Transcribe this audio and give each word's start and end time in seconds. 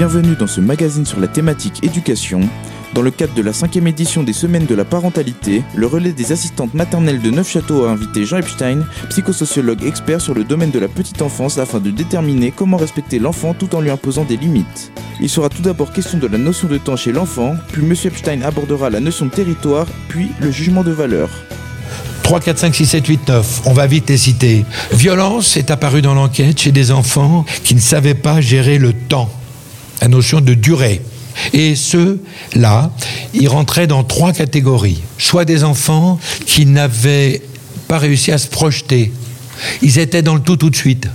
bienvenue 0.00 0.34
dans 0.34 0.46
ce 0.46 0.62
magazine 0.62 1.04
sur 1.04 1.20
la 1.20 1.28
thématique 1.28 1.84
éducation. 1.84 2.40
Dans 2.94 3.02
le 3.02 3.10
cadre 3.10 3.34
de 3.34 3.42
la 3.42 3.52
cinquième 3.52 3.86
édition 3.86 4.22
des 4.22 4.32
Semaines 4.32 4.64
de 4.64 4.74
la 4.74 4.86
parentalité, 4.86 5.62
le 5.74 5.86
relais 5.86 6.12
des 6.12 6.32
assistantes 6.32 6.72
maternelles 6.72 7.20
de 7.20 7.30
Neufchâteau 7.30 7.84
a 7.84 7.90
invité 7.90 8.24
Jean 8.24 8.38
Epstein, 8.38 8.86
psychosociologue 9.10 9.84
expert 9.84 10.22
sur 10.22 10.32
le 10.32 10.44
domaine 10.44 10.70
de 10.70 10.78
la 10.78 10.88
petite 10.88 11.20
enfance 11.20 11.58
afin 11.58 11.80
de 11.80 11.90
déterminer 11.90 12.50
comment 12.50 12.78
respecter 12.78 13.18
l'enfant 13.18 13.52
tout 13.52 13.74
en 13.74 13.82
lui 13.82 13.90
imposant 13.90 14.24
des 14.24 14.38
limites. 14.38 14.90
Il 15.20 15.28
sera 15.28 15.50
tout 15.50 15.60
d'abord 15.60 15.92
question 15.92 16.16
de 16.16 16.26
la 16.26 16.38
notion 16.38 16.66
de 16.66 16.78
temps 16.78 16.96
chez 16.96 17.12
l'enfant, 17.12 17.54
puis 17.70 17.82
M. 17.82 17.92
Epstein 18.02 18.40
abordera 18.40 18.88
la 18.88 19.00
notion 19.00 19.26
de 19.26 19.32
territoire, 19.32 19.84
puis 20.08 20.30
le 20.40 20.50
jugement 20.50 20.82
de 20.82 20.92
valeur. 20.92 21.28
3, 22.22 22.40
4, 22.40 22.58
5, 22.58 22.74
6, 22.74 22.86
7, 22.86 23.06
8, 23.06 23.28
9. 23.28 23.62
On 23.66 23.74
va 23.74 23.86
vite 23.86 24.08
les 24.08 24.16
citer. 24.16 24.64
Violence 24.92 25.58
est 25.58 25.70
apparue 25.70 26.00
dans 26.00 26.14
l'enquête 26.14 26.58
chez 26.58 26.72
des 26.72 26.90
enfants 26.90 27.44
qui 27.64 27.74
ne 27.74 27.80
savaient 27.80 28.14
pas 28.14 28.40
gérer 28.40 28.78
le 28.78 28.94
temps. 28.94 29.30
La 30.00 30.08
notion 30.08 30.40
de 30.40 30.54
durée. 30.54 31.02
Et 31.52 31.74
ceux-là, 31.74 32.90
ils 33.34 33.48
rentraient 33.48 33.86
dans 33.86 34.04
trois 34.04 34.32
catégories. 34.32 35.00
Soit 35.18 35.44
des 35.44 35.64
enfants 35.64 36.18
qui 36.46 36.66
n'avaient 36.66 37.42
pas 37.88 37.98
réussi 37.98 38.32
à 38.32 38.38
se 38.38 38.48
projeter. 38.48 39.12
Ils 39.82 39.98
étaient 39.98 40.22
dans 40.22 40.34
le 40.34 40.40
tout 40.40 40.56
tout 40.56 40.70
de 40.70 40.76
suite. 40.76 41.08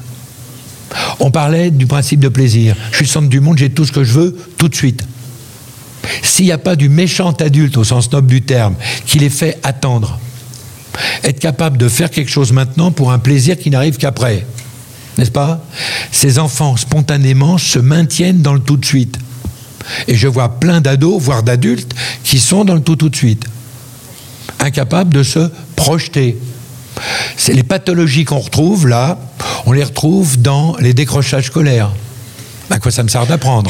On 1.20 1.32
parlait 1.32 1.72
du 1.72 1.86
principe 1.88 2.20
de 2.20 2.30
plaisir. 2.30 2.76
Je 2.92 2.98
suis 2.98 3.08
centre 3.08 3.28
du 3.28 3.40
monde, 3.40 3.58
j'ai 3.58 3.70
tout 3.70 3.86
ce 3.86 3.92
que 3.92 4.04
je 4.04 4.14
veux 4.14 4.38
tout 4.58 4.70
de 4.70 4.76
suite. 4.76 5.04
S'il 6.22 6.46
n'y 6.46 6.52
a 6.52 6.58
pas 6.58 6.76
du 6.76 6.90
méchant 6.90 7.32
adulte 7.32 7.78
au 7.78 7.84
sens 7.84 8.12
noble 8.12 8.28
du 8.28 8.42
terme 8.42 8.76
qui 9.06 9.20
les 9.20 9.30
fait 9.30 9.58
attendre, 9.64 10.20
être 11.24 11.40
capable 11.40 11.78
de 11.78 11.90
faire 11.90 12.10
quelque 12.10 12.30
chose 12.30 12.52
maintenant 12.52 12.92
pour 12.92 13.12
un 13.12 13.20
plaisir 13.20 13.58
qui 13.58 13.70
n'arrive 13.70 13.98
qu'après, 13.98 14.46
n'est-ce 15.18 15.32
pas? 15.32 15.64
Ces 16.12 16.40
enfants 16.40 16.78
spontanément 16.78 17.58
se 17.58 17.80
maintiennent 17.80 18.42
dans 18.42 18.54
le 18.54 18.60
tout 18.60 18.78
de 18.78 18.86
suite. 18.86 19.18
Et 20.08 20.16
je 20.16 20.28
vois 20.28 20.60
plein 20.60 20.82
d'ados, 20.82 21.22
voire 21.22 21.44
d'adultes, 21.44 21.94
qui 22.24 22.40
sont 22.40 22.66
dans 22.66 22.74
le 22.74 22.82
tout 22.82 22.96
tout 22.96 23.10
de 23.10 23.16
suite, 23.16 23.46
incapables 24.60 25.14
de 25.14 25.24
se 25.24 25.52
projeter. 25.76 26.38
C'est 27.38 27.54
les 27.54 27.64
pathologies 27.64 28.26
qu'on 28.26 28.40
retrouve 28.40 28.88
là, 28.88 29.20
on 29.66 29.72
les 29.72 29.84
retrouve 29.84 30.42
dans 30.42 30.76
les 30.80 30.94
décrochages 30.94 31.46
scolaires. 31.46 31.92
À 32.70 32.80
quoi 32.80 32.92
ça 32.92 33.04
me 33.04 33.10
sert 33.10 33.28
d'apprendre? 33.28 33.70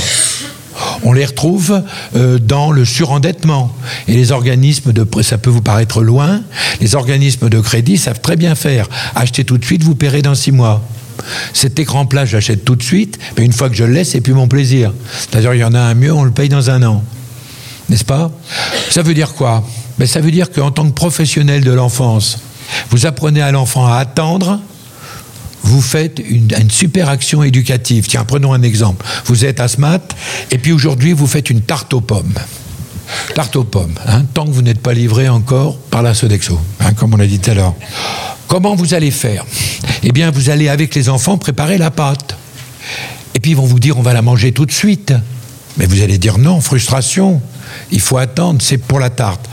On 1.03 1.13
les 1.13 1.25
retrouve 1.25 1.83
euh, 2.15 2.39
dans 2.39 2.71
le 2.71 2.85
surendettement. 2.85 3.73
Et 4.07 4.13
les 4.13 4.31
organismes 4.31 4.91
de 4.91 5.05
ça 5.21 5.37
peut 5.37 5.49
vous 5.49 5.61
paraître 5.61 6.01
loin, 6.01 6.41
les 6.81 6.95
organismes 6.95 7.49
de 7.49 7.59
crédit 7.59 7.97
savent 7.97 8.21
très 8.21 8.35
bien 8.35 8.55
faire. 8.55 8.87
Achetez 9.15 9.43
tout 9.43 9.57
de 9.57 9.65
suite, 9.65 9.83
vous 9.83 9.95
paierez 9.95 10.21
dans 10.21 10.35
six 10.35 10.51
mois. 10.51 10.83
Cet 11.53 11.79
écran 11.79 12.05
plat, 12.05 12.25
j'achète 12.25 12.65
tout 12.65 12.75
de 12.75 12.83
suite, 12.83 13.17
mais 13.37 13.45
une 13.45 13.53
fois 13.53 13.69
que 13.69 13.75
je 13.75 13.83
laisse, 13.83 14.11
c'est 14.11 14.21
plus 14.21 14.33
mon 14.33 14.47
plaisir. 14.47 14.93
C'est-à-dire, 15.19 15.53
il 15.53 15.59
y 15.59 15.63
en 15.63 15.73
a 15.73 15.79
un 15.79 15.93
mieux, 15.93 16.13
on 16.13 16.23
le 16.23 16.31
paye 16.31 16.49
dans 16.49 16.69
un 16.69 16.83
an. 16.83 17.03
N'est-ce 17.89 18.05
pas? 18.05 18.31
Ça 18.89 19.01
veut 19.01 19.13
dire 19.13 19.33
quoi? 19.33 19.63
Ben, 19.97 20.07
Ça 20.07 20.21
veut 20.21 20.31
dire 20.31 20.51
qu'en 20.51 20.71
tant 20.71 20.85
que 20.85 20.93
professionnel 20.93 21.63
de 21.63 21.71
l'enfance, 21.71 22.39
vous 22.89 23.05
apprenez 23.05 23.41
à 23.41 23.51
l'enfant 23.51 23.87
à 23.87 23.97
attendre, 23.97 24.59
vous 25.63 25.81
faites 25.81 26.19
une, 26.19 26.49
super 26.69 27.09
action 27.09 27.43
éducative. 27.43 28.07
Tiens, 28.07 28.23
prenons 28.23 28.53
un 28.53 28.61
exemple. 28.61 29.05
Vous 29.25 29.45
êtes 29.45 29.59
asthmate, 29.59 30.15
et 30.51 30.57
puis 30.57 30.71
aujourd'hui, 30.71 31.13
vous 31.13 31.27
faites 31.27 31.49
une 31.49 31.61
tarte 31.61 31.93
aux 31.93 32.01
pommes. 32.01 32.33
Tarte 33.35 33.55
aux 33.55 33.63
pommes, 33.63 33.95
hein, 34.07 34.23
tant 34.33 34.45
que 34.45 34.51
vous 34.51 34.61
n'êtes 34.61 34.79
pas 34.79 34.93
livré 34.93 35.29
encore 35.29 35.77
par 35.77 36.01
la 36.01 36.13
Sodexo, 36.13 36.59
hein, 36.79 36.93
comme 36.93 37.13
on 37.13 37.17
l'a 37.17 37.27
dit 37.27 37.39
tout 37.39 37.51
à 37.51 37.53
l'heure. 37.53 37.75
Comment 38.47 38.75
vous 38.75 38.93
allez 38.93 39.11
faire? 39.11 39.45
Eh 40.03 40.11
bien, 40.11 40.31
vous 40.31 40.49
allez 40.49 40.69
avec 40.69 40.93
les 40.95 41.09
enfants 41.09 41.37
préparer 41.37 41.77
la 41.77 41.91
pâte. 41.91 42.37
Et 43.33 43.39
puis 43.39 43.51
ils 43.51 43.57
vont 43.57 43.65
vous 43.65 43.79
dire 43.79 43.97
on 43.97 44.01
va 44.01 44.13
la 44.13 44.21
manger 44.21 44.51
tout 44.51 44.65
de 44.65 44.71
suite. 44.71 45.13
Mais 45.77 45.85
vous 45.85 46.01
allez 46.01 46.17
dire 46.17 46.37
non, 46.37 46.61
frustration. 46.61 47.41
Il 47.91 47.99
faut 47.99 48.17
attendre, 48.17 48.61
c'est 48.61 48.77
pour 48.77 48.99
la 48.99 49.09
tarte. 49.09 49.49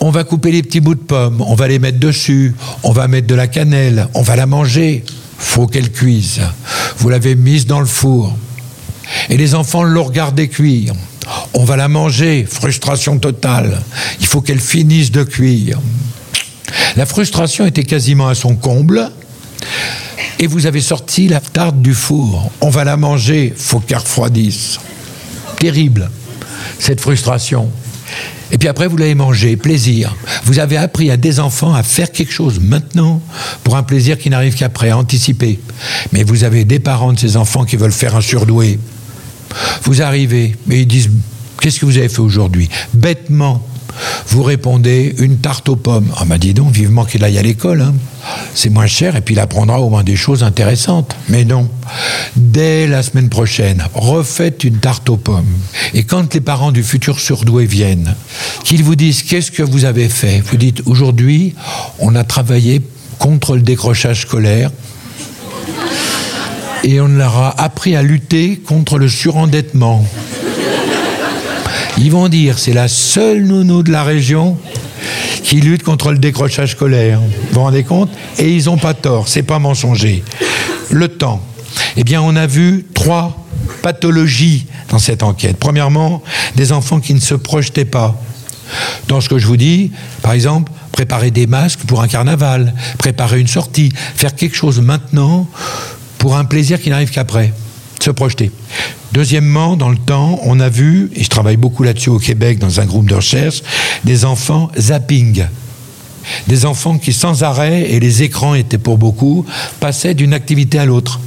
On 0.00 0.10
va 0.10 0.24
couper 0.24 0.52
les 0.52 0.62
petits 0.62 0.80
bouts 0.80 0.94
de 0.94 1.00
pommes, 1.00 1.40
on 1.40 1.54
va 1.54 1.68
les 1.68 1.78
mettre 1.78 1.98
dessus, 1.98 2.54
on 2.82 2.92
va 2.92 3.08
mettre 3.08 3.26
de 3.26 3.34
la 3.34 3.46
cannelle, 3.46 4.08
on 4.14 4.22
va 4.22 4.36
la 4.36 4.46
manger. 4.46 5.04
Faut 5.38 5.66
qu'elle 5.66 5.92
cuise. 5.92 6.40
Vous 6.98 7.08
l'avez 7.08 7.36
mise 7.36 7.66
dans 7.66 7.80
le 7.80 7.86
four. 7.86 8.36
Et 9.28 9.36
les 9.36 9.54
enfants 9.54 9.82
l'ont 9.82 10.04
regardé 10.04 10.48
cuire. 10.48 10.94
On 11.54 11.64
va 11.64 11.76
la 11.76 11.88
manger, 11.88 12.46
frustration 12.48 13.18
totale. 13.18 13.80
Il 14.20 14.26
faut 14.26 14.40
qu'elle 14.40 14.60
finisse 14.60 15.10
de 15.10 15.22
cuire. 15.22 15.78
La 16.96 17.06
frustration 17.06 17.66
était 17.66 17.84
quasiment 17.84 18.28
à 18.28 18.34
son 18.34 18.56
comble. 18.56 19.10
Et 20.38 20.46
vous 20.46 20.66
avez 20.66 20.80
sorti 20.80 21.28
la 21.28 21.40
tarte 21.40 21.80
du 21.80 21.94
four. 21.94 22.50
On 22.60 22.70
va 22.70 22.84
la 22.84 22.96
manger, 22.96 23.52
faut 23.56 23.80
qu'elle 23.80 23.98
refroidisse. 23.98 24.78
Terrible, 25.58 26.10
cette 26.78 27.00
frustration. 27.00 27.68
Et 28.50 28.56
puis 28.56 28.68
après, 28.68 28.86
vous 28.86 28.96
l'avez 28.96 29.14
mangé, 29.14 29.56
plaisir. 29.56 30.16
Vous 30.44 30.58
avez 30.58 30.76
appris 30.76 31.10
à 31.10 31.16
des 31.16 31.40
enfants 31.40 31.74
à 31.74 31.82
faire 31.82 32.10
quelque 32.10 32.32
chose 32.32 32.60
maintenant 32.60 33.20
pour 33.64 33.76
un 33.76 33.82
plaisir 33.82 34.16
qui 34.16 34.30
n'arrive 34.30 34.54
qu'après, 34.54 34.92
anticiper. 34.92 35.58
Mais 36.12 36.22
vous 36.22 36.44
avez 36.44 36.64
des 36.64 36.78
parents 36.78 37.12
de 37.12 37.18
ces 37.18 37.36
enfants 37.36 37.64
qui 37.64 37.76
veulent 37.76 37.92
faire 37.92 38.16
un 38.16 38.20
surdoué. 38.20 38.78
Vous 39.82 40.02
arrivez, 40.02 40.56
et 40.70 40.80
ils 40.80 40.86
disent 40.86 41.10
Qu'est-ce 41.60 41.80
que 41.80 41.86
vous 41.86 41.98
avez 41.98 42.08
fait 42.08 42.20
aujourd'hui? 42.20 42.68
Bêtement, 42.94 43.66
vous 44.28 44.42
répondez 44.42 45.14
une 45.18 45.38
tarte 45.38 45.68
aux 45.68 45.76
pommes. 45.76 46.12
Ah, 46.16 46.24
m'a 46.24 46.38
dit 46.38 46.54
donc, 46.54 46.72
vivement 46.72 47.04
qu'il 47.04 47.24
aille 47.24 47.38
à 47.38 47.42
l'école. 47.42 47.82
Hein. 47.82 47.94
C'est 48.54 48.70
moins 48.70 48.86
cher 48.86 49.16
et 49.16 49.20
puis 49.20 49.34
il 49.34 49.40
apprendra 49.40 49.80
au 49.80 49.88
moins 49.90 50.04
des 50.04 50.16
choses 50.16 50.42
intéressantes. 50.42 51.16
Mais 51.28 51.44
non. 51.44 51.68
Dès 52.36 52.86
la 52.86 53.02
semaine 53.02 53.28
prochaine, 53.28 53.84
refaites 53.94 54.64
une 54.64 54.78
tarte 54.78 55.08
aux 55.08 55.16
pommes. 55.16 55.46
Et 55.94 56.04
quand 56.04 56.34
les 56.34 56.40
parents 56.40 56.72
du 56.72 56.82
futur 56.82 57.20
surdoué 57.20 57.66
viennent, 57.66 58.14
qu'ils 58.64 58.84
vous 58.84 58.96
disent 58.96 59.22
qu'est-ce 59.22 59.50
que 59.50 59.62
vous 59.62 59.84
avez 59.84 60.08
fait, 60.08 60.40
vous 60.40 60.56
dites 60.56 60.82
aujourd'hui, 60.86 61.54
on 61.98 62.14
a 62.14 62.24
travaillé 62.24 62.82
contre 63.18 63.56
le 63.56 63.62
décrochage 63.62 64.22
scolaire 64.22 64.70
et 66.84 67.00
on 67.00 67.08
leur 67.08 67.36
a 67.36 67.60
appris 67.60 67.96
à 67.96 68.02
lutter 68.02 68.56
contre 68.56 68.98
le 68.98 69.08
surendettement. 69.08 70.06
Ils 72.00 72.12
vont 72.12 72.28
dire 72.28 72.58
c'est 72.58 72.72
la 72.72 72.88
seule 72.88 73.42
nounou 73.42 73.82
de 73.82 73.90
la 73.90 74.04
région 74.04 74.56
qui 75.42 75.60
lutte 75.60 75.82
contre 75.82 76.12
le 76.12 76.18
décrochage 76.18 76.72
scolaire. 76.72 77.20
Vous 77.20 77.54
vous 77.54 77.60
rendez 77.60 77.82
compte? 77.82 78.10
Et 78.38 78.54
ils 78.54 78.66
n'ont 78.66 78.78
pas 78.78 78.94
tort, 78.94 79.28
c'est 79.28 79.42
pas 79.42 79.58
mensonger. 79.58 80.22
Le 80.90 81.08
temps. 81.08 81.42
Eh 81.96 82.04
bien, 82.04 82.22
on 82.22 82.36
a 82.36 82.46
vu 82.46 82.86
trois 82.94 83.44
pathologies 83.82 84.66
dans 84.90 84.98
cette 84.98 85.22
enquête. 85.22 85.56
Premièrement, 85.58 86.22
des 86.54 86.72
enfants 86.72 87.00
qui 87.00 87.14
ne 87.14 87.20
se 87.20 87.34
projetaient 87.34 87.84
pas. 87.84 88.20
Dans 89.08 89.20
ce 89.20 89.28
que 89.28 89.38
je 89.38 89.46
vous 89.46 89.56
dis, 89.56 89.90
par 90.22 90.32
exemple, 90.32 90.70
préparer 90.92 91.30
des 91.30 91.46
masques 91.46 91.80
pour 91.80 92.02
un 92.02 92.08
carnaval, 92.08 92.74
préparer 92.98 93.40
une 93.40 93.48
sortie, 93.48 93.90
faire 94.14 94.34
quelque 94.34 94.56
chose 94.56 94.80
maintenant 94.80 95.48
pour 96.18 96.36
un 96.36 96.44
plaisir 96.44 96.80
qui 96.80 96.90
n'arrive 96.90 97.10
qu'après 97.10 97.52
se 98.02 98.10
projeter. 98.10 98.50
Deuxièmement, 99.12 99.76
dans 99.76 99.88
le 99.88 99.96
temps, 99.96 100.38
on 100.44 100.60
a 100.60 100.68
vu, 100.68 101.10
et 101.14 101.24
je 101.24 101.28
travaille 101.28 101.56
beaucoup 101.56 101.82
là-dessus 101.82 102.10
au 102.10 102.18
Québec 102.18 102.58
dans 102.58 102.80
un 102.80 102.86
groupe 102.86 103.08
de 103.08 103.14
recherche, 103.14 103.62
des 104.04 104.24
enfants 104.24 104.70
zapping. 104.78 105.44
Des 106.46 106.66
enfants 106.66 106.98
qui 106.98 107.12
sans 107.12 107.42
arrêt, 107.42 107.90
et 107.90 108.00
les 108.00 108.22
écrans 108.22 108.54
étaient 108.54 108.78
pour 108.78 108.98
beaucoup, 108.98 109.46
passaient 109.80 110.14
d'une 110.14 110.34
activité 110.34 110.78
à 110.78 110.84
l'autre. 110.84 111.20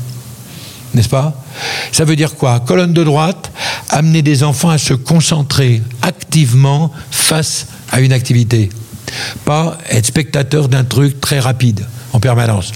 N'est-ce 0.94 1.10
pas? 1.10 1.44
Ça 1.92 2.06
veut 2.06 2.16
dire 2.16 2.36
quoi? 2.36 2.60
Colonne 2.60 2.94
de 2.94 3.04
droite, 3.04 3.52
amener 3.90 4.22
des 4.22 4.44
enfants 4.44 4.70
à 4.70 4.78
se 4.78 4.94
concentrer 4.94 5.82
activement 6.02 6.92
face 7.10 7.68
à 7.92 8.02
une 8.02 8.14
activité. 8.14 8.70
Pas 9.46 9.78
être 9.90 10.06
spectateur 10.06 10.70
d'un 10.70 10.84
truc 10.84 11.20
très 11.20 11.40
rapide 11.40 11.86
en 12.14 12.20
permanence. 12.20 12.72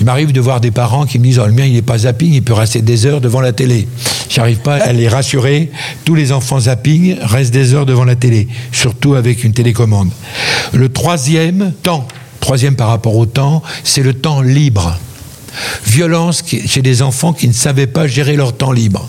Il 0.00 0.06
m'arrive 0.06 0.32
de 0.32 0.40
voir 0.40 0.60
des 0.60 0.70
parents 0.70 1.06
qui 1.06 1.18
me 1.18 1.24
disent 1.24 1.38
oh, 1.38 1.46
le 1.46 1.52
mien, 1.52 1.64
il 1.64 1.74
n'est 1.74 1.82
pas 1.82 1.98
zapping, 1.98 2.32
il 2.32 2.42
peut 2.42 2.52
rester 2.52 2.82
des 2.82 3.06
heures 3.06 3.20
devant 3.20 3.40
la 3.40 3.52
télé. 3.52 3.88
J'arrive 4.28 4.58
pas 4.58 4.76
à 4.76 4.92
les 4.92 5.08
rassurer. 5.08 5.70
Tous 6.04 6.14
les 6.14 6.32
enfants 6.32 6.60
zapping 6.60 7.16
restent 7.20 7.52
des 7.52 7.74
heures 7.74 7.86
devant 7.86 8.04
la 8.04 8.16
télé, 8.16 8.48
surtout 8.72 9.14
avec 9.14 9.44
une 9.44 9.52
télécommande. 9.52 10.10
Le 10.72 10.88
troisième 10.88 11.72
temps, 11.82 12.06
troisième 12.40 12.76
par 12.76 12.88
rapport 12.88 13.16
au 13.16 13.26
temps, 13.26 13.62
c'est 13.84 14.02
le 14.02 14.14
temps 14.14 14.40
libre. 14.40 14.98
Violence 15.86 16.42
chez 16.66 16.82
des 16.82 17.02
enfants 17.02 17.32
qui 17.32 17.48
ne 17.48 17.52
savaient 17.52 17.86
pas 17.86 18.06
gérer 18.06 18.36
leur 18.36 18.56
temps 18.56 18.72
libre. 18.72 19.08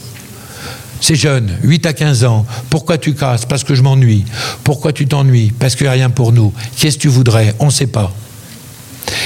C'est 1.02 1.16
jeune, 1.16 1.58
8 1.64 1.88
à 1.88 1.94
15 1.94 2.24
ans. 2.26 2.46
Pourquoi 2.70 3.00
tu 3.00 3.16
casses? 3.16 3.46
Parce 3.46 3.64
que 3.64 3.74
je 3.74 3.82
m'ennuie. 3.82 4.24
Pourquoi 4.64 4.94
tu 4.94 5.08
t'ennuies? 5.08 5.52
Parce 5.58 5.76
qu'il 5.76 5.86
n'y 5.86 5.90
a 5.90 5.94
rien 5.94 6.12
pour 6.12 6.32
nous. 6.32 6.54
Qu'est-ce 6.78 6.98
que 6.98 7.02
tu 7.02 7.08
voudrais? 7.08 7.56
On 7.60 7.66
ne 7.66 7.72
sait 7.72 7.88
pas. 7.88 8.14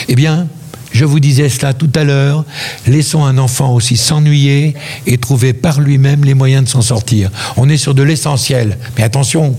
Eh 0.08 0.16
bien, 0.16 0.48
je 0.92 1.04
vous 1.04 1.20
disais 1.20 1.50
cela 1.50 1.74
tout 1.74 1.90
à 1.94 2.06
l'heure, 2.06 2.46
laissons 2.88 3.26
un 3.26 3.38
enfant 3.38 3.74
aussi 3.74 3.98
s'ennuyer 3.98 4.76
et 5.06 5.18
trouver 5.18 5.52
par 5.52 5.82
lui-même 5.82 6.24
les 6.24 6.34
moyens 6.34 6.64
de 6.64 6.70
s'en 6.70 6.82
sortir. 6.82 7.30
On 7.58 7.68
est 7.68 7.78
sur 7.78 7.94
de 7.94 8.02
l'essentiel. 8.02 8.78
Mais 8.98 9.04
attention, 9.04 9.58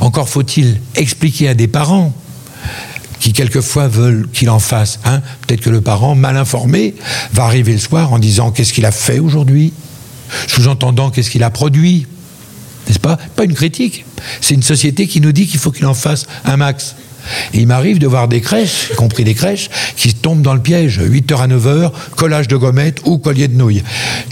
encore 0.00 0.30
faut-il 0.30 0.80
expliquer 0.96 1.48
à 1.48 1.54
des 1.54 1.68
parents 1.68 2.14
qui 3.20 3.32
quelquefois 3.32 3.88
veulent 3.88 4.28
qu'il 4.32 4.48
en 4.48 4.58
fasse. 4.60 5.00
Hein 5.04 5.20
Peut-être 5.46 5.60
que 5.60 5.70
le 5.70 5.80
parent, 5.80 6.14
mal 6.14 6.36
informé, 6.36 6.94
va 7.32 7.44
arriver 7.44 7.72
le 7.72 7.78
soir 7.78 8.12
en 8.12 8.18
disant 8.18 8.50
qu'est-ce 8.50 8.72
qu'il 8.72 8.86
a 8.86 8.92
fait 8.92 9.18
aujourd'hui? 9.18 9.72
Sous-entendant, 10.46 11.10
qu'est-ce 11.10 11.30
qu'il 11.30 11.42
a 11.42 11.50
produit? 11.50 12.06
N'est-ce 12.86 12.98
pas? 12.98 13.18
Pas 13.36 13.44
une 13.44 13.54
critique. 13.54 14.04
C'est 14.40 14.54
une 14.54 14.62
société 14.62 15.06
qui 15.06 15.20
nous 15.20 15.32
dit 15.32 15.46
qu'il 15.46 15.60
faut 15.60 15.70
qu'il 15.70 15.86
en 15.86 15.94
fasse 15.94 16.26
un 16.44 16.56
max. 16.56 16.94
Il 17.52 17.66
m'arrive 17.66 17.98
de 17.98 18.06
voir 18.06 18.28
des 18.28 18.40
crèches, 18.40 18.90
y 18.92 18.94
compris 18.94 19.24
des 19.24 19.34
crèches, 19.34 19.70
qui 19.96 20.14
tombent 20.18 20.42
dans 20.42 20.54
le 20.54 20.60
piège. 20.60 21.00
8h 21.00 21.36
à 21.36 21.48
9h, 21.48 21.90
collage 22.16 22.48
de 22.48 22.56
gommettes 22.56 23.00
ou 23.04 23.18
collier 23.18 23.48
de 23.48 23.56
nouilles. 23.56 23.82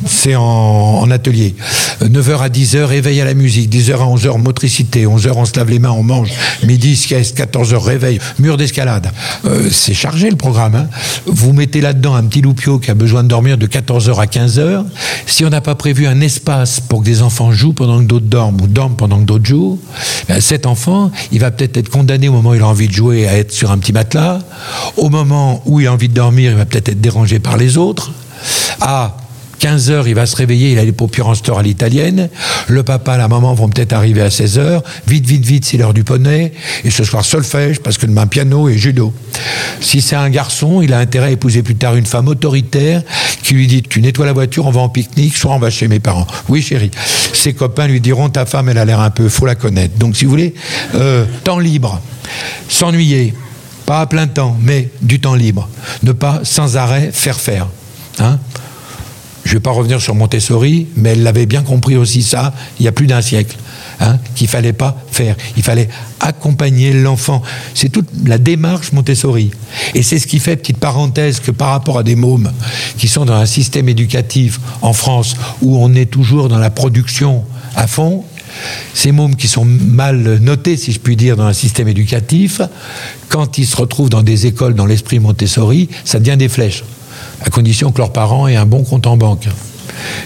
C'est 0.07 0.35
en, 0.37 1.11
atelier. 1.11 1.55
9h 2.03 2.31
euh, 2.31 2.39
à 2.39 2.49
10h, 2.49 2.93
éveil 2.93 3.21
à 3.21 3.25
la 3.25 3.35
musique. 3.35 3.71
10h 3.71 3.93
à 3.95 4.05
11h, 4.05 4.39
motricité. 4.41 5.07
11h, 5.07 5.33
on 5.37 5.45
se 5.45 5.57
lave 5.57 5.71
les 5.71 5.79
mains, 5.79 5.91
on 5.91 6.03
mange. 6.03 6.31
Midi, 6.65 6.97
sieste. 6.97 7.39
14h, 7.39 7.77
réveil. 7.77 8.19
Mur 8.39 8.57
d'escalade. 8.57 9.11
Euh, 9.45 9.69
c'est 9.71 9.95
chargé 9.95 10.31
le 10.31 10.37
programme. 10.37 10.75
Hein. 10.75 10.89
Vous 11.27 11.53
mettez 11.53 11.81
là-dedans 11.81 12.15
un 12.15 12.25
petit 12.25 12.43
loupio 12.43 12.79
qui 12.79 12.91
a 12.91 12.95
besoin 12.95 13.23
de 13.23 13.29
dormir 13.29 13.59
de 13.59 13.67
14h 13.67 14.21
à 14.21 14.27
15h. 14.27 14.85
Si 15.27 15.45
on 15.45 15.51
n'a 15.51 15.61
pas 15.61 15.75
prévu 15.75 16.07
un 16.07 16.21
espace 16.21 16.81
pour 16.81 17.01
que 17.01 17.05
des 17.05 17.23
enfants 17.23 17.53
jouent 17.53 17.73
pendant 17.73 17.99
que 17.99 18.05
d'autres 18.05 18.27
dorment 18.27 18.61
ou 18.61 18.67
dorment 18.67 18.97
pendant 18.97 19.19
que 19.19 19.25
d'autres 19.25 19.47
jouent, 19.47 19.81
ben, 20.29 20.41
cet 20.41 20.67
enfant, 20.67 21.11
il 21.33 21.41
va 21.41 21.51
peut-être 21.51 21.77
être 21.77 21.89
condamné 21.89 22.29
au 22.29 22.33
moment 22.33 22.51
où 22.51 22.55
il 22.55 22.63
a 22.63 22.67
envie 22.67 22.89
de 22.89 22.93
jouer 22.93 23.27
à 23.29 23.37
être 23.37 23.53
sur 23.53 23.71
un 23.71 23.79
petit 23.79 23.93
matelas. 23.93 24.41
Au 24.97 25.09
moment 25.09 25.63
où 25.67 25.76
il 25.81 25.87
a 25.87 25.93
envie 25.93 26.09
de 26.09 26.15
dormir, 26.15 26.53
il 26.53 26.57
va 26.57 26.67
peut-être 26.67 26.89
être 26.89 27.01
dérangé 27.01 27.39
par 27.39 27.57
les 27.57 27.77
autres. 27.77 28.13
À 28.81 29.17
15 29.59 29.91
heures, 29.91 30.09
il 30.09 30.15
va 30.15 30.27
se 30.27 30.37
réveiller, 30.37 30.73
il 30.73 30.79
a 30.79 30.85
les 30.85 30.93
paupières 30.93 31.29
en 31.29 31.35
store 31.35 31.61
à 31.61 31.63
l'italienne. 31.63 32.29
Le 32.69 32.83
papa, 32.83 33.17
la 33.17 33.29
maman 33.29 33.55
vont 33.55 33.69
peut-être 33.69 33.93
arriver 33.93 34.21
à 34.21 34.31
16 34.31 34.59
heures. 34.59 34.83
Vite, 35.07 35.27
vite, 35.27 35.45
vite, 35.45 35.65
c'est 35.65 35.77
l'heure 35.77 35.95
du 35.95 36.05
poney. 36.05 36.53
Et 36.85 36.91
ce 36.91 37.05
soir, 37.05 37.25
solfège, 37.25 37.81
parce 37.81 37.97
que 37.99 38.07
demain, 38.07 38.27
piano 38.27 38.69
et 38.69 38.77
judo. 38.77 39.13
Si 39.81 40.01
c'est 40.01 40.17
un 40.17 40.29
garçon, 40.29 40.83
il 40.83 40.93
a 40.93 40.99
intérêt 40.99 41.29
à 41.29 41.31
épouser 41.31 41.63
plus 41.63 41.75
tard 41.75 41.97
une 41.97 42.07
femme 42.07 42.29
autoritaire 42.29 43.03
qui 43.43 43.55
lui 43.55 43.67
dit 43.67 43.83
Tu 43.83 44.03
nettoies 44.03 44.27
la 44.27 44.33
voiture, 44.33 44.67
on 44.67 44.71
va 44.71 44.81
en 44.81 44.89
pique-nique, 44.89 45.37
soit 45.37 45.55
on 45.55 45.59
va 45.59 45.71
chez 45.71 45.89
mes 45.89 46.01
parents. 46.01 46.27
Oui, 46.49 46.61
chérie. 46.63 46.91
Ses 47.33 47.55
copains 47.55 47.87
lui 47.87 48.01
diront 48.01 48.29
Ta 48.29 48.45
femme, 48.45 48.69
elle 48.69 48.79
a 48.79 48.85
l'air 48.85 49.01
un 49.01 49.11
peu, 49.11 49.29
faut 49.29 49.47
la 49.47 49.55
connaître. 49.55 49.97
Donc, 49.97 50.17
si 50.17 50.25
vous 50.25 50.31
voulez, 50.31 50.55
euh, 50.95 51.25
temps 51.45 51.59
libre. 51.59 52.01
S'ennuyer, 52.69 53.35
pas 53.87 54.01
à 54.01 54.07
plein 54.07 54.27
temps, 54.27 54.57
mais 54.61 54.91
du 55.01 55.21
temps 55.21 55.35
libre. 55.35 55.69
Ne 56.03 56.13
pas 56.13 56.41
sans 56.43 56.77
arrêt 56.77 57.11
faire 57.13 57.41
faire. 57.41 57.69
Hein 58.19 58.39
je 59.47 59.53
ne 59.53 59.57
vais 59.59 59.61
pas 59.63 59.71
revenir 59.71 60.01
sur 60.01 60.17
Montessori, 60.17 60.89
mais 60.97 61.11
elle 61.11 61.23
l'avait 61.23 61.47
bien 61.47 61.63
compris 61.63 61.97
aussi 61.97 62.25
ça 62.25 62.53
il 62.81 62.85
y 62.85 62.89
a 62.89 62.93
plus 62.93 63.07
d'un 63.07 63.23
siècle. 63.23 63.57
Hein, 63.99 64.19
qu'il 64.35 64.47
fallait 64.49 64.75
pas 64.75 64.95
faire. 65.11 65.37
Il 65.57 65.63
fallait 65.63 65.89
accompagner 66.21 66.93
l'enfant. 66.93 67.41
C'est 67.73 67.89
toute 67.89 68.09
la 68.27 68.37
démarche 68.37 68.93
Montessori. 68.93 69.53
Et 69.95 70.03
c'est 70.03 70.19
ce 70.19 70.27
qui 70.27 70.39
fait, 70.39 70.57
petite 70.57 70.77
parenthèse, 70.77 71.41
que 71.41 71.51
par 71.51 71.69
rapport 71.71 71.99
à 71.99 72.03
des 72.03 72.15
mômes 72.15 72.53
qui 72.99 73.09
sont 73.09 73.25
dans 73.25 73.37
un 73.37 73.47
système 73.47 73.89
éducatif 73.89 74.61
en 74.83 74.93
France 74.93 75.35
où 75.63 75.79
on 75.79 75.95
est 75.95 76.11
toujours 76.11 76.51
dans 76.51 76.59
la 76.59 76.69
production 76.69 77.45
à 77.75 77.87
fond, 77.87 78.25
ces 78.95 79.13
mômes 79.13 79.37
qui 79.37 79.49
sont 79.49 79.65
mal 79.65 80.39
notés, 80.41 80.77
si 80.77 80.93
je 80.93 81.01
puis 81.01 81.17
dire, 81.17 81.37
dans 81.37 81.47
un 81.47 81.53
système 81.53 81.89
éducatif, 81.89 82.61
quand 83.29 83.59
ils 83.59 83.67
se 83.67 83.77
retrouvent 83.77 84.11
dans 84.11 84.23
des 84.23 84.47
écoles 84.47 84.75
dans 84.75 84.87
l'esprit 84.87 85.19
Montessori, 85.19 85.89
ça 86.05 86.19
devient 86.19 86.37
des 86.37 86.49
flèches, 86.49 86.85
à 87.43 87.51
condition 87.51 87.93
que 87.93 87.99
leurs 87.99 88.13
parents 88.13 88.49
aient 88.49 88.57
un 88.57 88.67
bon 88.67 88.83
compte 88.83 89.07
en 89.07 89.17
banque 89.17 89.49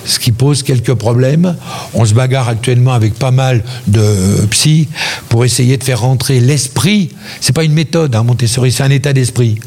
ce 0.05 0.19
qui 0.19 0.32
pose 0.32 0.62
quelques 0.62 0.94
problèmes. 0.94 1.56
On 1.94 2.05
se 2.05 2.15
bagarre 2.15 2.49
actuellement 2.49 2.93
avec 2.93 3.15
pas 3.15 3.31
mal 3.31 3.62
de 3.87 4.47
psy 4.50 4.88
pour 5.29 5.44
essayer 5.44 5.76
de 5.76 5.85
faire 5.85 6.00
rentrer 6.00 6.41
l'esprit. 6.41 7.11
C'est 7.41 7.53
pas 7.53 7.65
une 7.65 7.73
méthode, 7.73 8.15
hein, 8.15 8.23
Montessori, 8.23 8.73
c'est 8.73 8.83
un 8.83 8.91
état 8.91 9.12
d'esprit. 9.12 9.59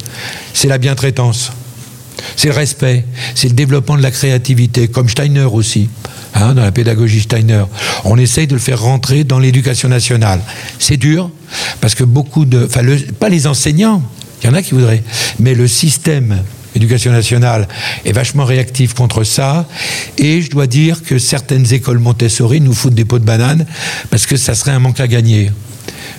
C'est 0.54 0.68
la 0.68 0.77
bientraitance, 0.77 1.51
c'est 2.36 2.50
le 2.50 2.54
respect, 2.54 3.06
c'est 3.36 3.48
le 3.48 3.54
développement 3.54 3.98
de 3.98 4.04
la 4.04 4.12
créativité, 4.12 4.88
comme 4.88 5.09
Steiner 5.09 5.45
aussi. 5.45 5.89
Hein, 6.35 6.56
dans 6.56 6.63
la 6.63 6.71
pédagogie 6.71 7.21
Steiner. 7.21 7.63
On 8.06 8.18
essaye 8.18 8.47
de 8.47 8.53
le 8.53 8.59
faire 8.59 8.81
rentrer 8.81 9.24
dans 9.24 9.38
l'éducation 9.38 9.88
nationale. 9.88 10.41
C'est 10.80 10.97
dur, 10.97 11.30
parce 11.80 11.94
que 11.94 12.03
beaucoup 12.03 12.45
de... 12.45 12.65
Enfin, 12.65 12.81
pas 13.19 13.30
les 13.30 13.45
enseignants, 13.45 14.01
il 14.41 14.47
y 14.47 14.50
en 14.50 14.56
a 14.56 14.63
qui 14.63 14.74
voudraient, 14.74 15.03
mais 15.39 15.53
le 15.53 15.68
système 15.68 16.41
éducation 16.75 17.12
nationale 17.12 17.68
est 18.03 18.13
vachement 18.13 18.45
réactif 18.45 18.95
contre 18.95 19.24
ça. 19.24 19.68
Et 20.18 20.41
je 20.41 20.50
dois 20.50 20.65
dire 20.65 21.03
que 21.03 21.19
certaines 21.19 21.71
écoles 21.71 22.00
Montessori 22.00 22.62
nous 22.62 22.74
foutent 22.74 22.95
des 22.95 23.06
pots 23.06 23.19
de 23.19 23.25
banane, 23.25 23.68
parce 24.09 24.25
que 24.25 24.35
ça 24.35 24.56
serait 24.56 24.71
un 24.71 24.80
manque 24.80 25.00
à 25.00 25.07
gagner, 25.07 25.51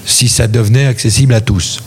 si 0.07 0.29
ça 0.29 0.47
devenait 0.47 0.87
accessible 0.87 1.35
à 1.35 1.41
tous. 1.41 1.83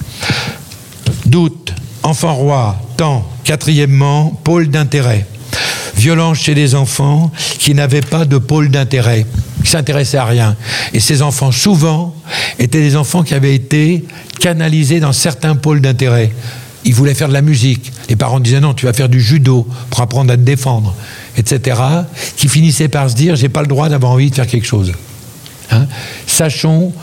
Doute, 1.26 1.74
enfant 2.04 2.36
roi, 2.36 2.82
temps, 2.98 3.26
quatrièmement, 3.46 4.38
pôle 4.44 4.68
d'intérêt 4.68 5.26
violence 5.98 6.40
chez 6.40 6.56
des 6.56 6.76
enfants 6.76 7.32
qui 7.60 7.74
n'avaient 7.74 8.02
pas 8.02 8.26
de 8.26 8.38
pôle 8.38 8.70
d'intérêt, 8.70 9.26
qui 9.64 9.70
s'intéressaient 9.70 10.18
à 10.18 10.26
rien. 10.26 10.56
Et 10.94 11.00
ces 11.00 11.22
enfants, 11.22 11.52
souvent, 11.52 12.16
étaient 12.60 12.82
des 12.82 12.96
enfants 12.96 13.24
qui 13.24 13.34
avaient 13.34 13.56
été 13.56 14.06
canalisés 14.40 15.00
dans 15.00 15.14
certains 15.14 15.56
pôles 15.56 15.82
d'intérêt. 15.82 16.32
Ils 16.86 16.94
voulaient 16.94 17.16
faire 17.16 17.28
de 17.28 17.34
la 17.34 17.42
musique. 17.42 17.92
Les 18.08 18.16
parents 18.16 18.40
disaient 18.40 18.62
non, 18.62 18.74
tu 18.74 18.86
vas 18.86 18.94
faire 18.94 19.10
du 19.10 19.20
judo 19.20 19.68
pour 19.90 20.02
apprendre 20.02 20.32
à 20.32 20.38
te 20.38 20.42
défendre, 20.42 20.96
etc. 21.36 21.82
Qui 22.38 22.48
finissaient 22.48 22.88
par 22.88 23.10
se 23.10 23.16
dire, 23.16 23.36
j'ai 23.36 23.50
pas 23.50 23.62
le 23.62 23.68
droit 23.68 23.90
d'avoir 23.90 24.14
envie 24.14 24.30
de 24.30 24.36
faire 24.36 24.48
quelque 24.48 24.68
chose. 24.68 24.94
Hein 25.72 25.88
Sachons 26.26 26.94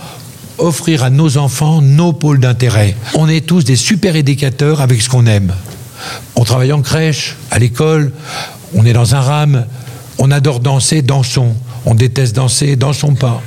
offrir 0.59 1.03
à 1.03 1.11
nos 1.11 1.37
enfants 1.37 1.83
nos 1.83 2.13
pôles 2.13 2.41
d'intérêt. 2.41 2.95
On 3.15 3.29
est 3.29 3.45
tous 3.47 3.65
des 3.65 3.77
super 3.77 4.17
éducateurs 4.17 4.81
avec 4.81 5.03
ce 5.03 5.09
qu'on 5.09 5.27
aime. 5.27 5.53
On 6.37 6.45
travaille 6.45 6.73
en 6.73 6.83
crèche, 6.83 7.37
à 7.51 7.59
l'école, 7.59 8.13
on 8.75 8.85
est 8.85 8.93
dans 8.93 9.15
un 9.15 9.21
rame, 9.21 9.67
on 10.19 10.31
adore 10.31 10.61
danser, 10.61 11.03
dansons. 11.03 11.55
On 11.87 11.95
déteste 11.95 12.35
danser, 12.35 12.77
dansons 12.77 13.15
pas. 13.15 13.43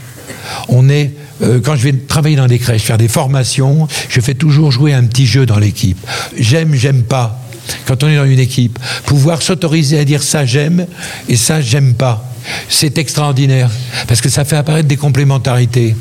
On 0.70 0.90
est, 0.90 1.12
euh, 1.42 1.60
quand 1.64 1.76
je 1.76 1.84
vais 1.84 1.94
travailler 1.94 2.36
dans 2.36 2.48
des 2.48 2.60
crèches, 2.60 2.84
faire 2.84 2.98
des 2.98 3.08
formations, 3.08 3.88
je 4.10 4.22
fais 4.22 4.34
toujours 4.34 4.72
jouer 4.72 4.94
un 4.94 5.04
petit 5.04 5.26
jeu 5.26 5.46
dans 5.46 5.60
l'équipe. 5.60 5.98
J'aime, 6.38 6.74
j'aime 6.76 7.04
pas. 7.04 7.42
Quand 7.86 8.04
on 8.04 8.08
est 8.08 8.16
dans 8.16 8.26
une 8.26 8.40
équipe, 8.40 8.80
pouvoir 9.06 9.42
s'autoriser 9.42 10.00
à 10.00 10.06
dire 10.06 10.24
ça 10.24 10.46
j'aime 10.46 10.86
et 11.28 11.36
ça 11.36 11.60
j'aime 11.60 11.96
pas, 11.96 12.26
c'est 12.70 12.98
extraordinaire 12.98 13.70
parce 14.08 14.22
que 14.22 14.30
ça 14.30 14.46
fait 14.46 14.56
apparaître 14.56 14.88
des 14.88 14.96
complémentarités, 14.96 15.94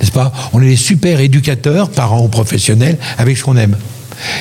n'est-ce 0.00 0.12
pas? 0.12 0.30
On 0.52 0.60
est 0.60 0.68
des 0.68 0.76
super 0.76 1.20
éducateurs, 1.20 1.88
parents 1.88 2.22
ou 2.22 2.28
professionnels, 2.28 2.98
avec 3.16 3.38
ce 3.38 3.44
qu'on 3.44 3.56
aime. 3.56 3.76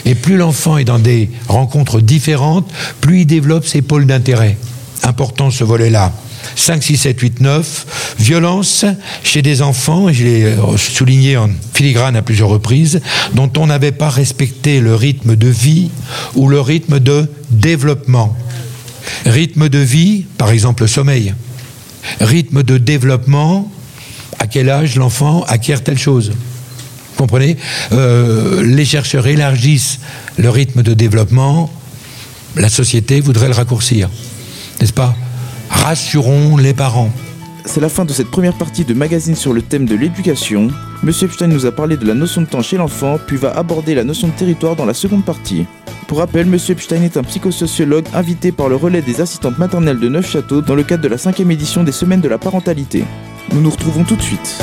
Et 0.06 0.16
plus 0.16 0.38
l'enfant 0.38 0.78
est 0.78 0.86
dans 0.86 1.00
des 1.00 1.30
rencontres 1.48 2.02
différentes, 2.02 2.70
plus 3.02 3.22
il 3.22 3.26
développe 3.26 3.66
ses 3.66 3.82
pôles 3.82 4.06
d'intérêt. 4.06 4.58
Important 5.04 5.52
ce 5.52 5.64
volet-là. 5.64 6.14
5, 6.56 6.84
6, 6.84 6.98
7, 6.98 7.20
8, 7.20 7.42
9. 7.42 8.16
Violence 8.20 8.86
chez 9.24 9.42
des 9.42 9.62
enfants, 9.62 10.12
je 10.12 10.24
l'ai 10.24 10.44
euh, 10.44 10.78
souligné 10.78 11.38
en 11.38 11.50
filigrane 11.74 12.16
à 12.16 12.22
plusieurs 12.22 12.50
reprises, 12.50 13.02
dont 13.34 13.52
on 13.58 13.68
n'avait 13.68 13.92
pas 13.92 14.10
respecté 14.10 14.80
le 14.80 14.96
rythme 14.96 15.36
de 15.36 15.48
vie 15.48 15.90
ou 16.36 16.48
le 16.48 16.62
rythme 16.62 17.00
de 17.00 17.28
développement. 17.50 18.36
Rythme 19.26 19.70
de 19.70 19.80
vie, 19.80 20.26
par 20.38 20.52
exemple 20.52 20.84
le 20.84 20.88
sommeil. 20.88 21.34
Rythme 22.22 22.64
de 22.64 22.78
développement, 22.78 23.72
à 24.40 24.48
quel 24.48 24.70
âge 24.70 24.96
l'enfant 24.96 25.44
acquiert 25.48 25.84
telle 25.84 25.98
chose? 25.98 26.34
Comprenez 27.16 27.58
euh, 27.92 28.64
Les 28.64 28.86
chercheurs 28.86 29.28
élargissent 29.28 30.00
le 30.38 30.50
rythme 30.50 30.84
de 30.84 30.94
développement, 30.94 31.72
la 32.56 32.70
société 32.70 33.20
voudrait 33.22 33.48
le 33.48 33.54
raccourcir. 33.54 34.10
N'est-ce 34.80 34.94
pas? 34.94 35.16
Rassurons 35.70 36.58
les 36.58 36.74
parents. 36.74 37.12
C'est 37.66 37.82
la 37.82 37.90
fin 37.90 38.06
de 38.06 38.14
cette 38.14 38.30
première 38.30 38.54
partie 38.54 38.86
de 38.86 38.94
magazine 38.94 39.36
sur 39.36 39.52
le 39.52 39.62
thème 39.62 39.86
de 39.86 39.96
l'éducation. 39.96 40.70
Monsieur 41.04 41.28
Epstein 41.28 41.48
nous 41.48 41.66
a 41.66 41.72
parlé 41.72 41.98
de 41.98 42.06
la 42.06 42.14
notion 42.14 42.42
de 42.42 42.46
temps 42.46 42.62
chez 42.62 42.78
l'enfant, 42.78 43.18
puis 43.26 43.38
va 43.38 43.52
aborder 43.58 43.96
la 43.96 44.04
notion 44.04 44.28
de 44.28 44.34
territoire 44.34 44.76
dans 44.76 44.86
la 44.86 44.94
seconde 44.94 45.26
partie. 45.26 45.66
Pour 46.08 46.20
rappel, 46.20 46.46
Monsieur 46.46 46.74
Epstein 46.74 47.02
est 47.02 47.18
un 47.18 47.24
psychosociologue 47.24 48.06
invité 48.14 48.52
par 48.52 48.70
le 48.70 48.76
relais 48.76 49.02
des 49.02 49.20
assistantes 49.20 49.58
maternelles 49.58 50.00
de 50.00 50.10
Neufchâteau 50.10 50.62
dans 50.62 50.76
le 50.76 50.84
cadre 50.84 51.04
de 51.04 51.08
la 51.08 51.18
cinquième 51.18 51.52
édition 51.52 51.84
des 51.84 51.92
Semaines 51.92 52.22
de 52.22 52.30
la 52.30 52.38
parentalité. 52.38 53.04
Nous 53.52 53.62
nous 53.62 53.72
retrouvons 53.72 54.04
tout 54.04 54.16
de 54.16 54.22
suite. 54.22 54.58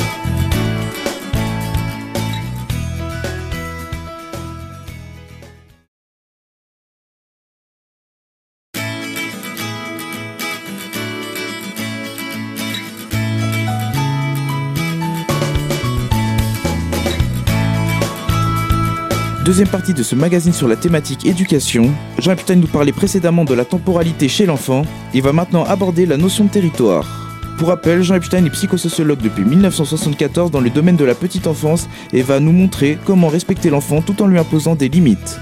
Deuxième 19.52 19.68
partie 19.68 19.92
de 19.92 20.02
ce 20.02 20.14
magazine 20.14 20.54
sur 20.54 20.66
la 20.66 20.76
thématique 20.76 21.26
éducation, 21.26 21.90
Jean 22.18 22.32
Epstein 22.32 22.56
nous 22.56 22.66
parlait 22.66 22.90
précédemment 22.90 23.44
de 23.44 23.52
la 23.52 23.66
temporalité 23.66 24.26
chez 24.26 24.46
l'enfant, 24.46 24.86
il 25.12 25.20
va 25.20 25.34
maintenant 25.34 25.64
aborder 25.64 26.06
la 26.06 26.16
notion 26.16 26.44
de 26.44 26.48
territoire. 26.48 27.36
Pour 27.58 27.68
rappel, 27.68 28.02
Jean 28.02 28.14
Epstein 28.14 28.46
est 28.46 28.50
psychosociologue 28.50 29.20
depuis 29.20 29.44
1974 29.44 30.50
dans 30.50 30.60
le 30.60 30.70
domaine 30.70 30.96
de 30.96 31.04
la 31.04 31.14
petite 31.14 31.46
enfance 31.46 31.90
et 32.14 32.22
va 32.22 32.40
nous 32.40 32.50
montrer 32.50 32.96
comment 33.04 33.28
respecter 33.28 33.68
l'enfant 33.68 34.00
tout 34.00 34.22
en 34.22 34.26
lui 34.26 34.38
imposant 34.38 34.74
des 34.74 34.88
limites. 34.88 35.38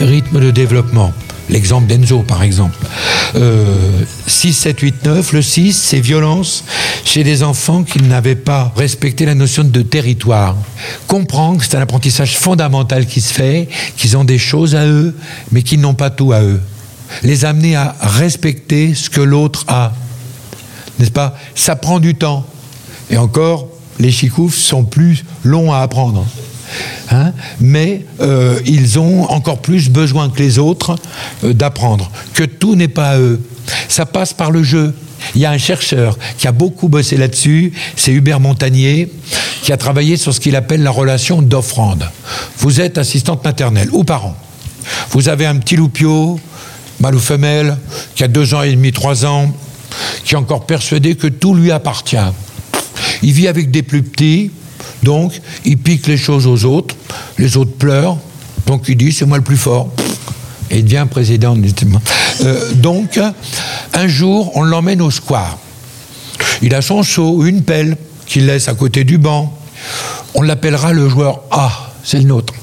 Rythme 0.00 0.40
de 0.40 0.50
développement. 0.50 1.12
L'exemple 1.50 1.86
d'Enzo, 1.86 2.20
par 2.20 2.42
exemple. 2.42 2.76
6, 4.26 4.52
7, 4.52 4.80
8, 4.80 5.04
9. 5.04 5.32
Le 5.32 5.42
6, 5.42 5.72
c'est 5.72 6.00
violence 6.00 6.64
chez 7.04 7.24
des 7.24 7.42
enfants 7.42 7.82
qui 7.82 8.00
n'avaient 8.00 8.36
pas 8.36 8.72
respecté 8.76 9.26
la 9.26 9.34
notion 9.34 9.64
de 9.64 9.82
territoire. 9.82 10.56
Comprendre 11.06 11.58
que 11.58 11.64
c'est 11.64 11.76
un 11.76 11.80
apprentissage 11.80 12.36
fondamental 12.36 13.06
qui 13.06 13.20
se 13.20 13.32
fait, 13.32 13.68
qu'ils 13.96 14.16
ont 14.16 14.24
des 14.24 14.38
choses 14.38 14.74
à 14.74 14.86
eux, 14.86 15.14
mais 15.50 15.62
qu'ils 15.62 15.80
n'ont 15.80 15.94
pas 15.94 16.10
tout 16.10 16.32
à 16.32 16.42
eux. 16.42 16.60
Les 17.22 17.44
amener 17.44 17.76
à 17.76 17.94
respecter 18.00 18.94
ce 18.94 19.10
que 19.10 19.20
l'autre 19.20 19.64
a. 19.68 19.92
N'est-ce 20.98 21.10
pas? 21.10 21.36
Ça 21.54 21.76
prend 21.76 22.00
du 22.00 22.14
temps. 22.14 22.46
Et 23.10 23.18
encore, 23.18 23.68
les 23.98 24.10
chicoufs 24.10 24.54
sont 24.54 24.84
plus 24.84 25.24
longs 25.44 25.72
à 25.72 25.80
apprendre. 25.80 26.24
Hein, 27.10 27.32
mais 27.60 28.04
euh, 28.20 28.58
ils 28.64 28.98
ont 28.98 29.24
encore 29.30 29.60
plus 29.60 29.90
besoin 29.90 30.30
que 30.30 30.38
les 30.38 30.58
autres 30.58 30.96
euh, 31.44 31.52
d'apprendre, 31.52 32.10
que 32.34 32.44
tout 32.44 32.74
n'est 32.74 32.88
pas 32.88 33.10
à 33.10 33.18
eux. 33.18 33.40
Ça 33.88 34.06
passe 34.06 34.32
par 34.32 34.50
le 34.50 34.62
jeu. 34.62 34.94
Il 35.34 35.40
y 35.40 35.46
a 35.46 35.50
un 35.50 35.58
chercheur 35.58 36.18
qui 36.36 36.48
a 36.48 36.52
beaucoup 36.52 36.88
bossé 36.88 37.16
là-dessus, 37.16 37.72
c'est 37.96 38.12
Hubert 38.12 38.40
Montagnier, 38.40 39.10
qui 39.62 39.72
a 39.72 39.76
travaillé 39.76 40.16
sur 40.16 40.34
ce 40.34 40.40
qu'il 40.40 40.56
appelle 40.56 40.82
la 40.82 40.90
relation 40.90 41.42
d'offrande. 41.42 42.10
Vous 42.58 42.80
êtes 42.80 42.98
assistante 42.98 43.44
maternelle 43.44 43.88
ou 43.92 44.02
parent. 44.02 44.36
Vous 45.10 45.28
avez 45.28 45.46
un 45.46 45.56
petit 45.56 45.76
loupio, 45.76 46.40
mâle 47.00 47.14
ou 47.14 47.20
femelle, 47.20 47.76
qui 48.16 48.24
a 48.24 48.28
deux 48.28 48.54
ans 48.54 48.62
et 48.62 48.72
demi, 48.72 48.90
trois 48.90 49.24
ans, 49.24 49.54
qui 50.24 50.34
est 50.34 50.38
encore 50.38 50.66
persuadé 50.66 51.14
que 51.14 51.28
tout 51.28 51.54
lui 51.54 51.70
appartient. 51.70 52.16
Il 53.22 53.32
vit 53.32 53.46
avec 53.46 53.70
des 53.70 53.82
plus 53.82 54.02
petits, 54.02 54.50
donc 55.02 55.40
il 55.64 55.78
pique 55.78 56.06
les 56.06 56.16
choses 56.16 56.46
aux 56.46 56.64
autres, 56.64 56.94
les 57.38 57.56
autres 57.56 57.72
pleurent, 57.72 58.18
donc 58.66 58.84
il 58.88 58.96
dit 58.96 59.12
c'est 59.12 59.26
moi 59.26 59.38
le 59.38 59.44
plus 59.44 59.56
fort. 59.56 59.90
Et 60.70 60.78
il 60.78 60.84
devient 60.84 61.06
président. 61.10 61.54
Euh, 62.40 62.72
donc, 62.76 63.20
un 63.92 64.08
jour, 64.08 64.52
on 64.54 64.62
l'emmène 64.62 65.02
au 65.02 65.10
square. 65.10 65.58
Il 66.62 66.74
a 66.74 66.80
son 66.80 67.02
seau, 67.02 67.44
une 67.44 67.62
pelle 67.62 67.98
qu'il 68.24 68.46
laisse 68.46 68.68
à 68.68 68.74
côté 68.74 69.04
du 69.04 69.18
banc. 69.18 69.54
On 70.34 70.40
l'appellera 70.40 70.94
le 70.94 71.10
joueur 71.10 71.42
A, 71.50 71.92
c'est 72.02 72.18
le 72.18 72.24
nôtre. 72.24 72.54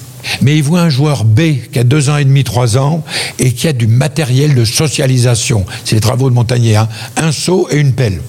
Mais 0.41 0.57
il 0.57 0.63
voit 0.63 0.81
un 0.81 0.89
joueur 0.89 1.23
B 1.23 1.41
qui 1.71 1.79
a 1.79 1.83
deux 1.83 2.09
ans 2.09 2.17
et 2.17 2.25
demi, 2.25 2.43
trois 2.43 2.77
ans, 2.77 3.03
et 3.37 3.53
qui 3.53 3.67
a 3.67 3.73
du 3.73 3.87
matériel 3.87 4.55
de 4.55 4.65
socialisation. 4.65 5.65
C'est 5.85 5.95
les 5.95 6.01
travaux 6.01 6.29
de 6.29 6.35
Montagnier, 6.35 6.77
hein. 6.77 6.89
un 7.15 7.31
seau 7.31 7.67
et 7.71 7.77
une 7.77 7.93
pelle. 7.93 8.21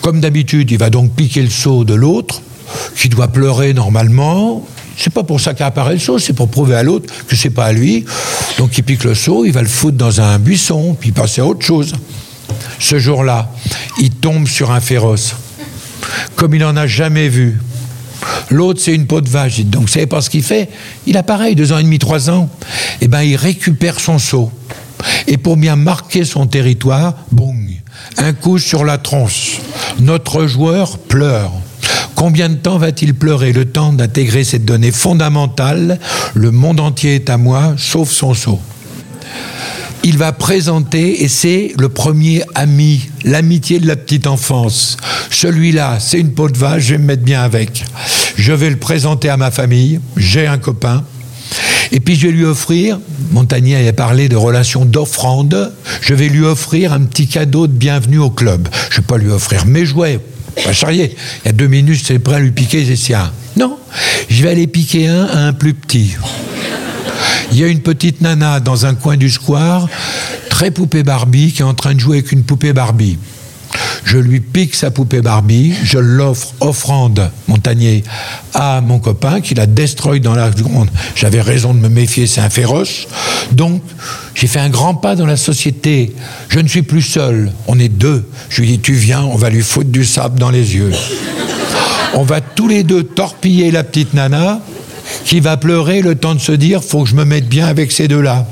Comme 0.00 0.20
d'habitude, 0.20 0.70
il 0.70 0.78
va 0.78 0.90
donc 0.90 1.12
piquer 1.12 1.42
le 1.42 1.50
seau 1.50 1.84
de 1.84 1.94
l'autre, 1.94 2.42
qui 2.96 3.08
doit 3.08 3.28
pleurer 3.28 3.74
normalement. 3.74 4.66
C'est 4.96 5.12
pas 5.12 5.22
pour 5.22 5.40
ça 5.40 5.54
qu'apparaît 5.54 5.94
le 5.94 5.98
seau, 5.98 6.18
c'est 6.18 6.34
pour 6.34 6.48
prouver 6.48 6.74
à 6.74 6.82
l'autre 6.82 7.12
que 7.26 7.34
c'est 7.34 7.50
pas 7.50 7.66
à 7.66 7.72
lui. 7.72 8.04
Donc 8.58 8.76
il 8.76 8.84
pique 8.84 9.04
le 9.04 9.14
seau, 9.14 9.44
il 9.44 9.52
va 9.52 9.62
le 9.62 9.68
foutre 9.68 9.96
dans 9.96 10.20
un 10.20 10.38
buisson, 10.38 10.96
puis 10.98 11.12
passer 11.12 11.40
à 11.40 11.46
autre 11.46 11.64
chose. 11.64 11.94
Ce 12.78 12.98
jour-là, 12.98 13.50
il 13.98 14.10
tombe 14.10 14.46
sur 14.46 14.70
un 14.70 14.80
féroce, 14.80 15.34
comme 16.36 16.54
il 16.54 16.60
n'en 16.60 16.76
a 16.76 16.86
jamais 16.86 17.28
vu. 17.28 17.58
L'autre, 18.50 18.80
c'est 18.80 18.94
une 18.94 19.06
peau 19.06 19.20
de 19.20 19.28
vache. 19.28 19.60
Donc, 19.60 19.82
vous 19.82 19.88
savez 19.88 20.06
pas 20.06 20.20
ce 20.20 20.30
qu'il 20.30 20.42
fait? 20.42 20.68
Il 21.06 21.16
a 21.16 21.22
pareil, 21.22 21.56
deux 21.56 21.72
ans 21.72 21.78
et 21.78 21.82
demi, 21.82 21.98
trois 21.98 22.30
ans. 22.30 22.48
Eh 23.00 23.08
bien, 23.08 23.22
il 23.22 23.34
récupère 23.34 23.98
son 23.98 24.18
seau. 24.18 24.52
Et 25.26 25.36
pour 25.36 25.56
bien 25.56 25.74
marquer 25.74 26.24
son 26.24 26.46
territoire, 26.46 27.14
boum, 27.32 27.66
un 28.18 28.32
coup 28.32 28.58
sur 28.58 28.84
la 28.84 28.98
tronche. 28.98 29.58
Notre 29.98 30.46
joueur 30.46 30.98
pleure. 30.98 31.52
Combien 32.14 32.48
de 32.48 32.54
temps 32.54 32.78
va-t-il 32.78 33.14
pleurer 33.14 33.52
Le 33.52 33.64
temps 33.64 33.92
d'intégrer 33.92 34.44
cette 34.44 34.64
donnée 34.64 34.92
fondamentale? 34.92 35.98
Le 36.34 36.50
monde 36.50 36.80
entier 36.80 37.16
est 37.16 37.30
à 37.30 37.36
moi, 37.36 37.74
sauf 37.76 38.10
son 38.10 38.34
seau. 38.34 38.60
Il 40.04 40.18
va 40.18 40.32
présenter, 40.32 41.22
et 41.22 41.28
c'est 41.28 41.72
le 41.78 41.88
premier 41.88 42.42
ami, 42.54 43.08
l'amitié 43.24 43.78
de 43.78 43.86
la 43.86 43.94
petite 43.94 44.26
enfance. 44.26 44.96
Celui-là, 45.30 45.98
c'est 46.00 46.18
une 46.18 46.32
peau 46.32 46.48
de 46.48 46.58
vache, 46.58 46.82
je 46.84 46.92
vais 46.94 46.98
me 46.98 47.04
mettre 47.04 47.22
bien 47.22 47.42
avec. 47.42 47.84
Je 48.36 48.52
vais 48.52 48.70
le 48.70 48.76
présenter 48.76 49.28
à 49.28 49.36
ma 49.36 49.52
famille, 49.52 50.00
j'ai 50.16 50.48
un 50.48 50.58
copain, 50.58 51.04
et 51.92 52.00
puis 52.00 52.16
je 52.16 52.26
vais 52.26 52.32
lui 52.32 52.44
offrir, 52.44 52.98
Montagnier 53.32 53.76
avait 53.76 53.92
parlé 53.92 54.28
de 54.28 54.36
relations 54.36 54.84
d'offrande, 54.84 55.72
je 56.00 56.14
vais 56.14 56.28
lui 56.28 56.44
offrir 56.44 56.92
un 56.92 57.02
petit 57.02 57.28
cadeau 57.28 57.66
de 57.66 57.72
bienvenue 57.72 58.18
au 58.18 58.30
club. 58.30 58.68
Je 58.90 58.96
ne 58.96 59.02
vais 59.02 59.06
pas 59.06 59.18
lui 59.18 59.30
offrir 59.30 59.66
mes 59.66 59.84
jouets, 59.84 60.18
pas 60.64 60.72
charrier. 60.72 61.16
Il 61.42 61.46
y 61.46 61.48
a 61.48 61.52
deux 61.52 61.66
minutes, 61.66 62.02
c'est 62.04 62.18
prêt 62.18 62.36
à 62.36 62.40
lui 62.40 62.50
piquer 62.50 62.82
les 62.82 62.96
siens. 62.96 63.32
Non, 63.56 63.78
je 64.28 64.42
vais 64.42 64.50
aller 64.50 64.66
piquer 64.66 65.08
un 65.08 65.24
à 65.26 65.38
un 65.38 65.52
plus 65.52 65.74
petit. 65.74 66.14
Il 67.52 67.58
y 67.58 67.64
a 67.64 67.66
une 67.66 67.80
petite 67.80 68.20
nana 68.22 68.60
dans 68.60 68.86
un 68.86 68.94
coin 68.94 69.16
du 69.16 69.28
square, 69.28 69.88
très 70.48 70.70
poupée 70.70 71.02
Barbie, 71.02 71.52
qui 71.52 71.60
est 71.60 71.66
en 71.66 71.74
train 71.74 71.94
de 71.94 72.00
jouer 72.00 72.18
avec 72.18 72.32
une 72.32 72.44
poupée 72.44 72.72
Barbie. 72.72 73.18
Je 74.04 74.18
lui 74.18 74.40
pique 74.40 74.74
sa 74.74 74.90
poupée 74.90 75.22
Barbie, 75.22 75.74
je 75.84 75.98
l'offre 75.98 76.54
offrande 76.60 77.30
Montagnier 77.48 78.02
à 78.52 78.80
mon 78.80 78.98
copain 78.98 79.40
qui 79.40 79.54
la 79.54 79.66
destroy 79.66 80.20
dans 80.20 80.34
la 80.34 80.50
seconde. 80.50 80.90
J'avais 81.14 81.40
raison 81.40 81.72
de 81.72 81.78
me 81.78 81.88
méfier, 81.88 82.26
c'est 82.26 82.40
un 82.40 82.50
féroce. 82.50 83.06
Donc, 83.52 83.82
j'ai 84.34 84.46
fait 84.46 84.60
un 84.60 84.70
grand 84.70 84.94
pas 84.94 85.14
dans 85.14 85.26
la 85.26 85.36
société. 85.36 86.12
Je 86.48 86.58
ne 86.58 86.68
suis 86.68 86.82
plus 86.82 87.02
seul, 87.02 87.52
on 87.68 87.78
est 87.78 87.88
deux. 87.88 88.28
Je 88.48 88.60
lui 88.60 88.68
dis, 88.68 88.78
tu 88.80 88.94
viens, 88.94 89.22
on 89.22 89.36
va 89.36 89.50
lui 89.50 89.62
foutre 89.62 89.90
du 89.90 90.04
sable 90.04 90.38
dans 90.38 90.50
les 90.50 90.74
yeux. 90.74 90.92
On 92.14 92.24
va 92.24 92.40
tous 92.40 92.68
les 92.68 92.82
deux 92.82 93.04
torpiller 93.04 93.70
la 93.70 93.84
petite 93.84 94.14
nana 94.14 94.60
qui 95.24 95.40
va 95.40 95.56
pleurer 95.56 96.02
le 96.02 96.14
temps 96.14 96.34
de 96.34 96.40
se 96.40 96.52
dire, 96.52 96.82
faut 96.82 97.04
que 97.04 97.08
je 97.08 97.14
me 97.14 97.24
mette 97.24 97.48
bien 97.48 97.66
avec 97.66 97.92
ces 97.92 98.08
deux-là. 98.08 98.46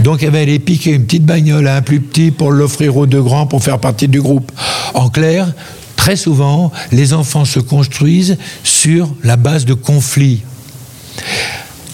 Donc 0.00 0.22
elle 0.22 0.30
va 0.30 0.38
aller 0.38 0.58
piquer 0.58 0.90
une 0.90 1.04
petite 1.04 1.24
bagnole 1.24 1.66
à 1.68 1.76
un 1.76 1.82
plus 1.82 2.00
petit 2.00 2.30
pour 2.30 2.50
l'offrir 2.50 2.96
aux 2.96 3.06
deux 3.06 3.22
grands 3.22 3.46
pour 3.46 3.62
faire 3.62 3.78
partie 3.78 4.08
du 4.08 4.20
groupe. 4.20 4.50
En 4.94 5.08
clair, 5.10 5.52
très 5.96 6.16
souvent, 6.16 6.72
les 6.92 7.12
enfants 7.12 7.44
se 7.44 7.60
construisent 7.60 8.38
sur 8.62 9.12
la 9.22 9.36
base 9.36 9.64
de 9.64 9.74
conflits. 9.74 10.42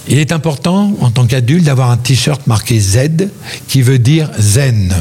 Il 0.09 0.19
est 0.19 0.33
important, 0.33 0.93
en 1.01 1.11
tant 1.11 1.27
qu'adulte, 1.27 1.65
d'avoir 1.65 1.91
un 1.91 1.97
t-shirt 1.97 2.47
marqué 2.47 2.79
Z 2.79 3.29
qui 3.69 3.83
veut 3.83 3.99
dire 3.99 4.31
zen, 4.39 4.95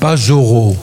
pas 0.00 0.16
Zoro. 0.16 0.76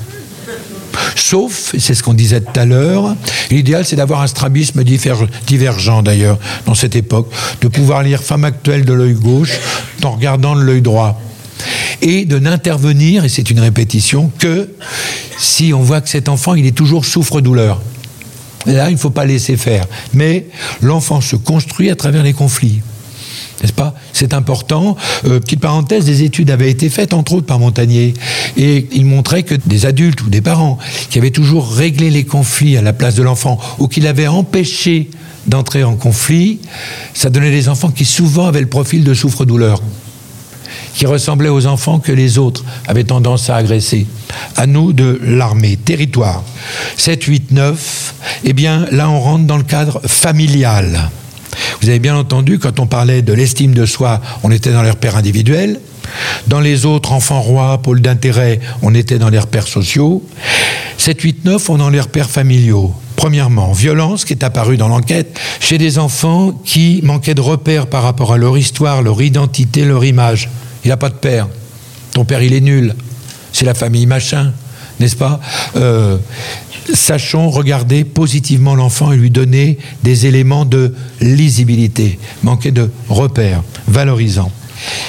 Sauf, 1.16 1.76
c'est 1.78 1.94
ce 1.94 2.02
qu'on 2.02 2.14
disait 2.14 2.42
tout 2.42 2.60
à 2.60 2.66
l'heure, 2.66 3.16
l'idéal 3.52 3.86
c'est 3.86 3.96
d'avoir 3.96 4.22
un 4.22 4.28
strabisme 4.28 4.84
divergent 4.84 6.02
d'ailleurs 6.02 6.40
dans 6.66 6.74
cette 6.74 6.96
époque, 6.96 7.32
de 7.62 7.68
pouvoir 7.68 8.04
lire 8.04 8.24
Femme 8.24 8.46
actuelle 8.46 8.86
de 8.86 8.94
l'œil 8.94 9.14
gauche 9.14 9.60
en 10.04 10.12
regardant 10.12 10.56
de 10.56 10.62
l'œil 10.62 10.82
droit. 10.82 11.22
Et 12.02 12.26
de 12.26 12.40
n'intervenir, 12.40 13.26
et 13.26 13.30
c'est 13.30 13.50
une 13.50 13.60
répétition, 13.60 14.32
que 14.40 14.70
si 15.38 15.74
on 15.74 15.82
voit 15.82 16.02
que 16.02 16.10
cet 16.10 16.30
enfant, 16.30 16.56
il 16.56 16.66
est 16.66 16.76
toujours 16.76 17.06
souffre-douleur. 17.06 17.82
Là, 18.66 18.90
il 18.90 18.94
ne 18.94 19.00
faut 19.00 19.10
pas 19.10 19.26
laisser 19.26 19.58
faire. 19.58 19.86
Mais 20.14 20.48
l'enfant 20.82 21.22
se 21.22 21.36
construit 21.36 21.90
à 21.90 21.96
travers 21.96 22.24
les 22.24 22.34
conflits 22.34 22.82
n'est-ce 23.62 23.74
pas? 23.74 23.94
C'est 24.14 24.34
important. 24.34 24.96
Euh, 25.26 25.40
petite 25.40 25.60
parenthèse, 25.60 26.06
des 26.06 26.24
études 26.24 26.52
avaient 26.52 26.70
été 26.70 26.90
faites, 26.90 27.14
entre 27.14 27.34
autres, 27.34 27.46
par 27.46 27.60
Montagnier, 27.60 28.14
et 28.58 28.88
il 28.92 29.06
montrait 29.06 29.44
que 29.44 29.56
des 29.56 29.86
adultes 29.86 30.22
ou 30.22 30.30
des 30.30 30.42
parents 30.42 30.78
qui 31.10 31.18
avaient 31.18 31.32
toujours 31.32 31.72
réglé 31.72 32.10
les 32.10 32.24
conflits 32.24 32.78
à 32.78 32.82
la 32.82 32.94
place 32.94 33.16
de 33.16 33.24
l'enfant, 33.24 33.60
ou 33.80 33.88
qui 33.88 34.02
l'avaient 34.02 34.28
empêché 34.28 35.10
d'entrer 35.48 35.84
en 35.84 35.96
conflit, 35.96 36.60
ça 37.14 37.30
donnait 37.30 37.52
des 37.52 37.70
enfants 37.70 37.90
qui 37.90 38.06
souvent 38.06 38.48
avaient 38.48 38.62
le 38.62 38.68
profil 38.68 39.04
de 39.04 39.14
souffre-douleur, 39.14 39.82
qui 41.00 41.06
ressemblaient 41.06 41.48
aux 41.48 41.66
enfants 41.66 42.00
que 42.00 42.12
les 42.12 42.38
autres 42.38 42.66
avaient 42.86 43.06
tendance 43.06 43.50
à 43.50 43.56
agresser. 43.56 44.06
À 44.58 44.68
nous 44.68 44.92
de 44.92 45.18
l'armée, 45.24 45.78
territoire. 45.78 46.44
7, 46.98 47.24
8, 47.24 47.52
9, 47.52 48.16
eh 48.44 48.52
bien 48.52 48.86
là 48.92 49.10
on 49.10 49.18
rentre 49.22 49.46
dans 49.46 49.56
le 49.56 49.64
cadre 49.64 50.02
familial. 50.06 51.10
Vous 51.82 51.88
avez 51.88 52.00
bien 52.00 52.18
entendu, 52.18 52.60
quand 52.60 52.82
on 52.82 52.86
parlait 52.86 53.22
de 53.22 53.32
l'estime 53.32 53.74
de 53.74 53.86
soi, 53.86 54.20
on 54.44 54.52
était 54.52 54.74
dans 54.74 54.82
les 54.82 54.90
repères 54.90 55.16
individuels. 55.16 55.80
Dans 56.48 56.60
les 56.60 56.86
autres, 56.86 57.14
enfants 57.14 57.40
rois, 57.40 57.82
pôles 57.82 58.02
d'intérêt, 58.02 58.60
on 58.82 58.94
était 58.94 59.20
dans 59.20 59.30
les 59.30 59.40
repères 59.40 59.68
sociaux. 59.70 60.22
7, 60.98 61.22
8, 61.22 61.46
9, 61.46 61.70
on 61.70 61.76
est 61.76 61.80
dans 61.80 61.90
les 61.90 62.02
repères 62.02 62.30
familiaux. 62.30 62.94
Premièrement, 63.16 63.72
violence 63.72 64.26
qui 64.26 64.34
est 64.34 64.44
apparue 64.44 64.76
dans 64.76 64.90
l'enquête 64.90 65.40
chez 65.62 65.78
des 65.78 65.98
enfants 65.98 66.52
qui 66.66 67.00
manquaient 67.04 67.36
de 67.36 67.42
repères 67.42 67.88
par 67.88 68.04
rapport 68.04 68.34
à 68.34 68.38
leur 68.38 68.58
histoire, 68.58 69.02
leur 69.02 69.22
identité, 69.22 69.86
leur 69.86 70.04
image. 70.04 70.50
Il 70.84 70.90
n'a 70.90 70.98
pas 70.98 71.10
de 71.10 71.16
père. 71.16 71.48
Ton 72.14 72.26
père, 72.26 72.42
il 72.42 72.54
est 72.54 72.62
nul. 72.62 72.96
C'est 73.54 73.66
la 73.66 73.74
famille 73.74 74.06
machin, 74.06 74.54
n'est-ce 75.00 75.16
pas? 75.16 75.40
Euh, 75.76 76.18
sachons 76.94 77.50
regarder 77.50 78.04
positivement 78.04 78.76
l'enfant 78.76 79.12
et 79.12 79.18
lui 79.18 79.30
donner 79.30 79.78
des 80.04 80.26
éléments 80.26 80.66
de 80.66 80.94
lisibilité, 81.22 82.20
manquer 82.44 82.72
de 82.72 82.90
repères, 83.10 83.64
valorisants. 83.88 84.52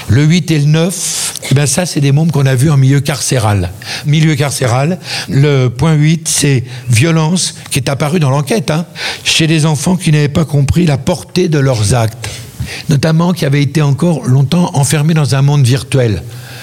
Le 0.09 0.25
8 0.25 0.51
et 0.51 0.59
le 0.59 0.65
9, 0.67 1.35
eh 1.51 1.55
ben 1.55 1.67
ça, 1.67 1.87
c'est 1.87 2.01
des 2.01 2.13
mômes 2.13 2.31
qu'on 2.31 2.47
a 2.47 2.55
vus 2.55 2.71
en 2.71 2.77
milieu 2.77 3.01
carcéral. 3.01 3.71
Milieu 4.07 4.35
carcéral, 4.35 4.99
le 5.29 5.69
point 5.69 5.95
8, 5.95 6.29
c'est 6.29 6.65
violence 6.89 7.55
qui 7.71 7.79
est 7.79 7.89
apparue 7.89 8.21
dans 8.21 8.31
l'enquête, 8.31 8.71
hein, 8.71 8.87
chez 9.25 9.47
des 9.47 9.67
enfants 9.67 9.97
qui 9.97 10.11
n'avaient 10.11 10.29
pas 10.29 10.45
compris 10.45 10.87
la 10.87 10.99
portée 10.99 11.49
de 11.49 11.59
leurs 11.59 11.95
actes, 11.95 12.29
notamment 12.89 13.33
qui 13.33 13.45
avaient 13.45 13.63
été 13.63 13.83
encore 13.83 14.27
longtemps 14.27 14.71
enfermés 14.75 15.15
dans 15.15 15.35
un 15.35 15.43
monde 15.43 15.65
virtuel 15.65 16.23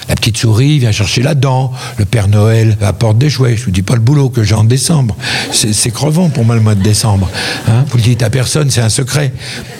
La 0.09 0.15
petite 0.15 0.37
souris 0.37 0.79
vient 0.79 0.91
chercher 0.91 1.21
la 1.21 1.35
dent, 1.35 1.71
le 1.97 2.05
Père 2.05 2.27
Noël 2.27 2.77
apporte 2.81 3.17
des 3.17 3.29
jouets. 3.29 3.55
Je 3.57 3.65
vous 3.65 3.71
dis 3.71 3.81
pas 3.81 3.95
le 3.95 4.01
boulot 4.01 4.29
que 4.29 4.43
j'ai 4.43 4.55
en 4.55 4.63
décembre. 4.63 5.15
C'est 5.51 5.91
crevant 5.91 6.29
pour 6.29 6.45
moi 6.45 6.55
le 6.55 6.61
mois 6.61 6.75
de 6.75 6.83
décembre. 6.83 7.29
Hein 7.67 7.85
vous 7.89 7.97
le 7.97 8.03
dites 8.03 8.23
à 8.23 8.29
personne, 8.29 8.69
c'est 8.69 8.81
un 8.81 8.89
secret. 8.89 9.31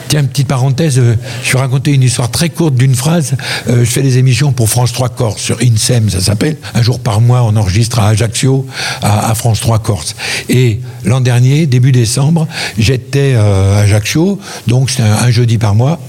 Tiens, 0.08 0.24
petite 0.24 0.48
parenthèse, 0.48 1.00
euh, 1.00 1.16
je 1.44 1.52
vais 1.52 1.60
raconter 1.60 1.92
une 1.92 2.04
histoire 2.04 2.32
très 2.32 2.48
courte 2.48 2.76
d'une 2.76 2.96
phrase. 2.96 3.36
Euh, 3.68 3.80
je 3.84 3.90
fais 3.90 4.02
des 4.02 4.18
émissions 4.18 4.54
pour 4.54 4.70
France 4.70 4.94
3 4.94 5.10
Corse 5.10 5.42
sur 5.42 5.58
INSEM, 5.62 6.10
ça 6.10 6.22
s'appelle. 6.22 6.56
Un 6.76 6.82
jour 6.82 7.00
par 7.00 7.20
mois, 7.20 7.44
on 7.44 7.58
enregistre 7.58 8.00
à 8.00 8.08
Ajaccio, 8.08 8.66
à, 9.02 9.36
France 9.36 9.60
3 9.60 9.80
Corse. 9.80 10.16
Et 10.48 10.80
l'an 11.04 11.20
dernier, 11.20 11.66
début 11.66 11.92
décembre, 11.92 12.48
j'étais 12.80 13.34
euh, 13.36 13.80
à 13.80 13.82
Ajaccio, 13.82 14.40
donc 14.68 14.90
c'est 14.90 15.04
un, 15.04 15.30
jeudi 15.30 15.58
par 15.58 15.76
mois. 15.76 16.00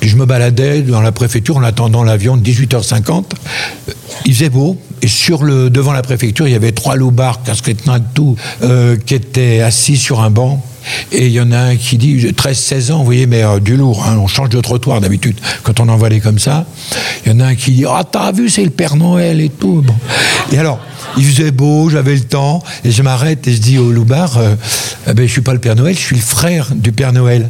Puis 0.00 0.08
je 0.08 0.16
me 0.16 0.26
baladais 0.26 0.82
dans 0.82 1.00
la 1.00 1.12
préfecture 1.12 1.56
en 1.56 1.62
attendant 1.62 2.02
l'avion 2.02 2.36
de 2.36 2.44
18h50. 2.44 3.24
Il 4.26 4.34
faisait 4.34 4.48
beau, 4.48 4.78
et 5.02 5.08
sur 5.08 5.44
le, 5.44 5.70
devant 5.70 5.92
la 5.92 6.02
préfecture, 6.02 6.46
il 6.48 6.52
y 6.52 6.56
avait 6.56 6.72
trois 6.72 6.96
loupards, 6.96 7.42
casquettes 7.42 7.84
tout, 8.14 8.36
qui 9.06 9.14
étaient 9.14 9.60
assis 9.60 9.96
sur 9.96 10.20
un 10.20 10.30
banc 10.30 10.62
et 11.12 11.26
il 11.26 11.32
y 11.32 11.40
en 11.40 11.52
a 11.52 11.58
un 11.58 11.76
qui 11.76 11.96
dit 11.98 12.26
13-16 12.26 12.92
ans, 12.92 12.98
vous 12.98 13.04
voyez, 13.04 13.26
mais 13.26 13.42
euh, 13.42 13.60
du 13.60 13.76
lourd, 13.76 14.04
hein, 14.06 14.18
on 14.20 14.26
change 14.26 14.48
de 14.50 14.60
trottoir 14.60 15.00
d'habitude 15.00 15.38
quand 15.62 15.80
on 15.80 15.88
envoie 15.88 16.08
les 16.08 16.20
comme 16.20 16.38
ça. 16.38 16.66
Il 17.24 17.32
y 17.32 17.34
en 17.34 17.40
a 17.40 17.46
un 17.46 17.54
qui 17.54 17.72
dit 17.72 17.84
Ah, 17.88 18.04
t'as 18.10 18.32
vu, 18.32 18.48
c'est 18.48 18.64
le 18.64 18.70
Père 18.70 18.96
Noël 18.96 19.40
et 19.40 19.48
tout. 19.48 19.82
Bon. 19.82 19.94
Et 20.52 20.58
alors, 20.58 20.80
il 21.16 21.24
faisait 21.24 21.50
beau, 21.50 21.88
j'avais 21.88 22.14
le 22.14 22.20
temps, 22.20 22.62
et 22.84 22.90
je 22.90 23.02
m'arrête 23.02 23.46
et 23.48 23.52
je 23.52 23.60
dis 23.60 23.78
au 23.78 23.90
loupard 23.90 24.36
euh, 24.38 24.54
eh 25.08 25.14
ben, 25.14 25.26
Je 25.26 25.32
suis 25.32 25.40
pas 25.40 25.52
le 25.52 25.60
Père 25.60 25.76
Noël, 25.76 25.94
je 25.94 26.00
suis 26.00 26.16
le 26.16 26.22
frère 26.22 26.72
du 26.74 26.92
Père 26.92 27.12
Noël. 27.12 27.48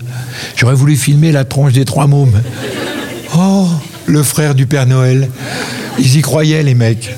J'aurais 0.57 0.75
voulu 0.75 0.97
filmer 0.97 1.33
la 1.33 1.45
tronche 1.45 1.73
des 1.73 1.85
trois 1.85 2.07
mômes. 2.07 2.41
Oh, 3.37 3.67
le 4.07 4.23
frère 4.23 4.55
du 4.55 4.67
Père 4.67 4.87
Noël. 4.87 5.29
Ils 5.99 6.17
y 6.17 6.23
croyaient, 6.23 6.63
les 6.63 6.75
mecs. 6.75 7.11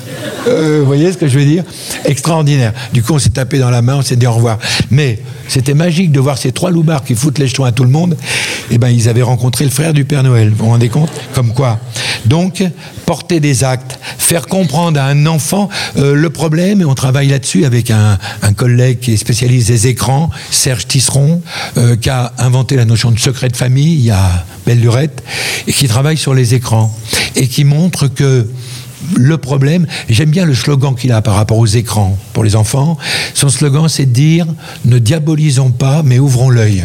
Euh, 0.47 0.79
vous 0.79 0.85
voyez 0.85 1.11
ce 1.11 1.17
que 1.17 1.27
je 1.27 1.37
veux 1.37 1.45
dire? 1.45 1.63
Extraordinaire. 2.05 2.73
Du 2.93 3.03
coup, 3.03 3.13
on 3.13 3.19
s'est 3.19 3.29
tapé 3.29 3.59
dans 3.59 3.69
la 3.69 3.81
main, 3.81 3.97
on 3.97 4.01
s'est 4.01 4.15
dit 4.15 4.27
au 4.27 4.33
revoir. 4.33 4.59
Mais 4.91 5.19
c'était 5.47 5.73
magique 5.73 6.11
de 6.11 6.19
voir 6.19 6.37
ces 6.37 6.51
trois 6.51 6.71
loupards 6.71 7.03
qui 7.03 7.15
foutent 7.15 7.39
les 7.39 7.47
jetons 7.47 7.65
à 7.65 7.71
tout 7.71 7.83
le 7.83 7.89
monde. 7.89 8.17
Eh 8.71 8.77
ben, 8.77 8.89
ils 8.89 9.09
avaient 9.09 9.23
rencontré 9.23 9.65
le 9.65 9.71
frère 9.71 9.93
du 9.93 10.05
Père 10.05 10.23
Noël. 10.23 10.49
Vous 10.49 10.65
vous 10.65 10.71
rendez 10.71 10.89
compte? 10.89 11.09
Comme 11.33 11.53
quoi. 11.53 11.79
Donc, 12.25 12.63
porter 13.07 13.39
des 13.39 13.63
actes, 13.63 13.97
faire 14.17 14.47
comprendre 14.47 14.99
à 14.99 15.05
un 15.05 15.25
enfant 15.27 15.69
euh, 15.95 16.13
le 16.13 16.29
problème, 16.29 16.81
et 16.81 16.85
on 16.85 16.93
travaille 16.93 17.29
là-dessus 17.29 17.63
avec 17.63 17.89
un, 17.89 18.19
collègue 18.57 18.99
qui 18.99 19.13
est 19.13 19.17
spécialiste 19.17 19.69
des 19.69 19.87
écrans, 19.87 20.29
Serge 20.51 20.87
Tisseron, 20.87 21.41
euh, 21.77 21.95
qui 21.95 22.09
a 22.09 22.33
inventé 22.37 22.75
la 22.75 22.83
notion 22.83 23.11
de 23.11 23.17
secret 23.17 23.47
de 23.47 23.55
famille, 23.55 23.93
il 23.93 24.03
y 24.03 24.11
a 24.11 24.45
belle 24.65 24.81
lurette, 24.81 25.23
et 25.67 25.71
qui 25.71 25.87
travaille 25.87 26.17
sur 26.17 26.33
les 26.33 26.53
écrans, 26.53 26.93
et 27.37 27.47
qui 27.47 27.63
montre 27.63 28.09
que 28.09 28.45
le 29.15 29.37
problème, 29.37 29.87
j'aime 30.09 30.29
bien 30.29 30.45
le 30.45 30.53
slogan 30.53 30.93
qu'il 30.93 31.13
a 31.13 31.21
par 31.21 31.35
rapport 31.35 31.59
aux 31.59 31.65
écrans 31.65 32.17
pour 32.33 32.43
les 32.43 32.57
enfants. 32.57 32.97
Son 33.33 33.47
slogan, 33.47 33.87
c'est 33.87 34.05
de 34.05 34.11
dire 34.11 34.45
ne 34.83 34.99
diabolisons 34.99 35.71
pas, 35.71 36.03
mais 36.03 36.19
ouvrons 36.19 36.49
l'œil. 36.49 36.83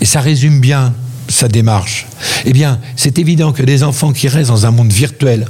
Et 0.00 0.06
ça 0.06 0.20
résume 0.20 0.60
bien 0.60 0.94
sa 1.30 1.48
démarche. 1.48 2.06
Eh 2.44 2.52
bien, 2.52 2.80
c'est 2.96 3.18
évident 3.18 3.52
que 3.52 3.62
des 3.62 3.82
enfants 3.82 4.12
qui 4.12 4.28
restent 4.28 4.50
dans 4.50 4.66
un 4.66 4.70
monde 4.70 4.92
virtuel, 4.92 5.46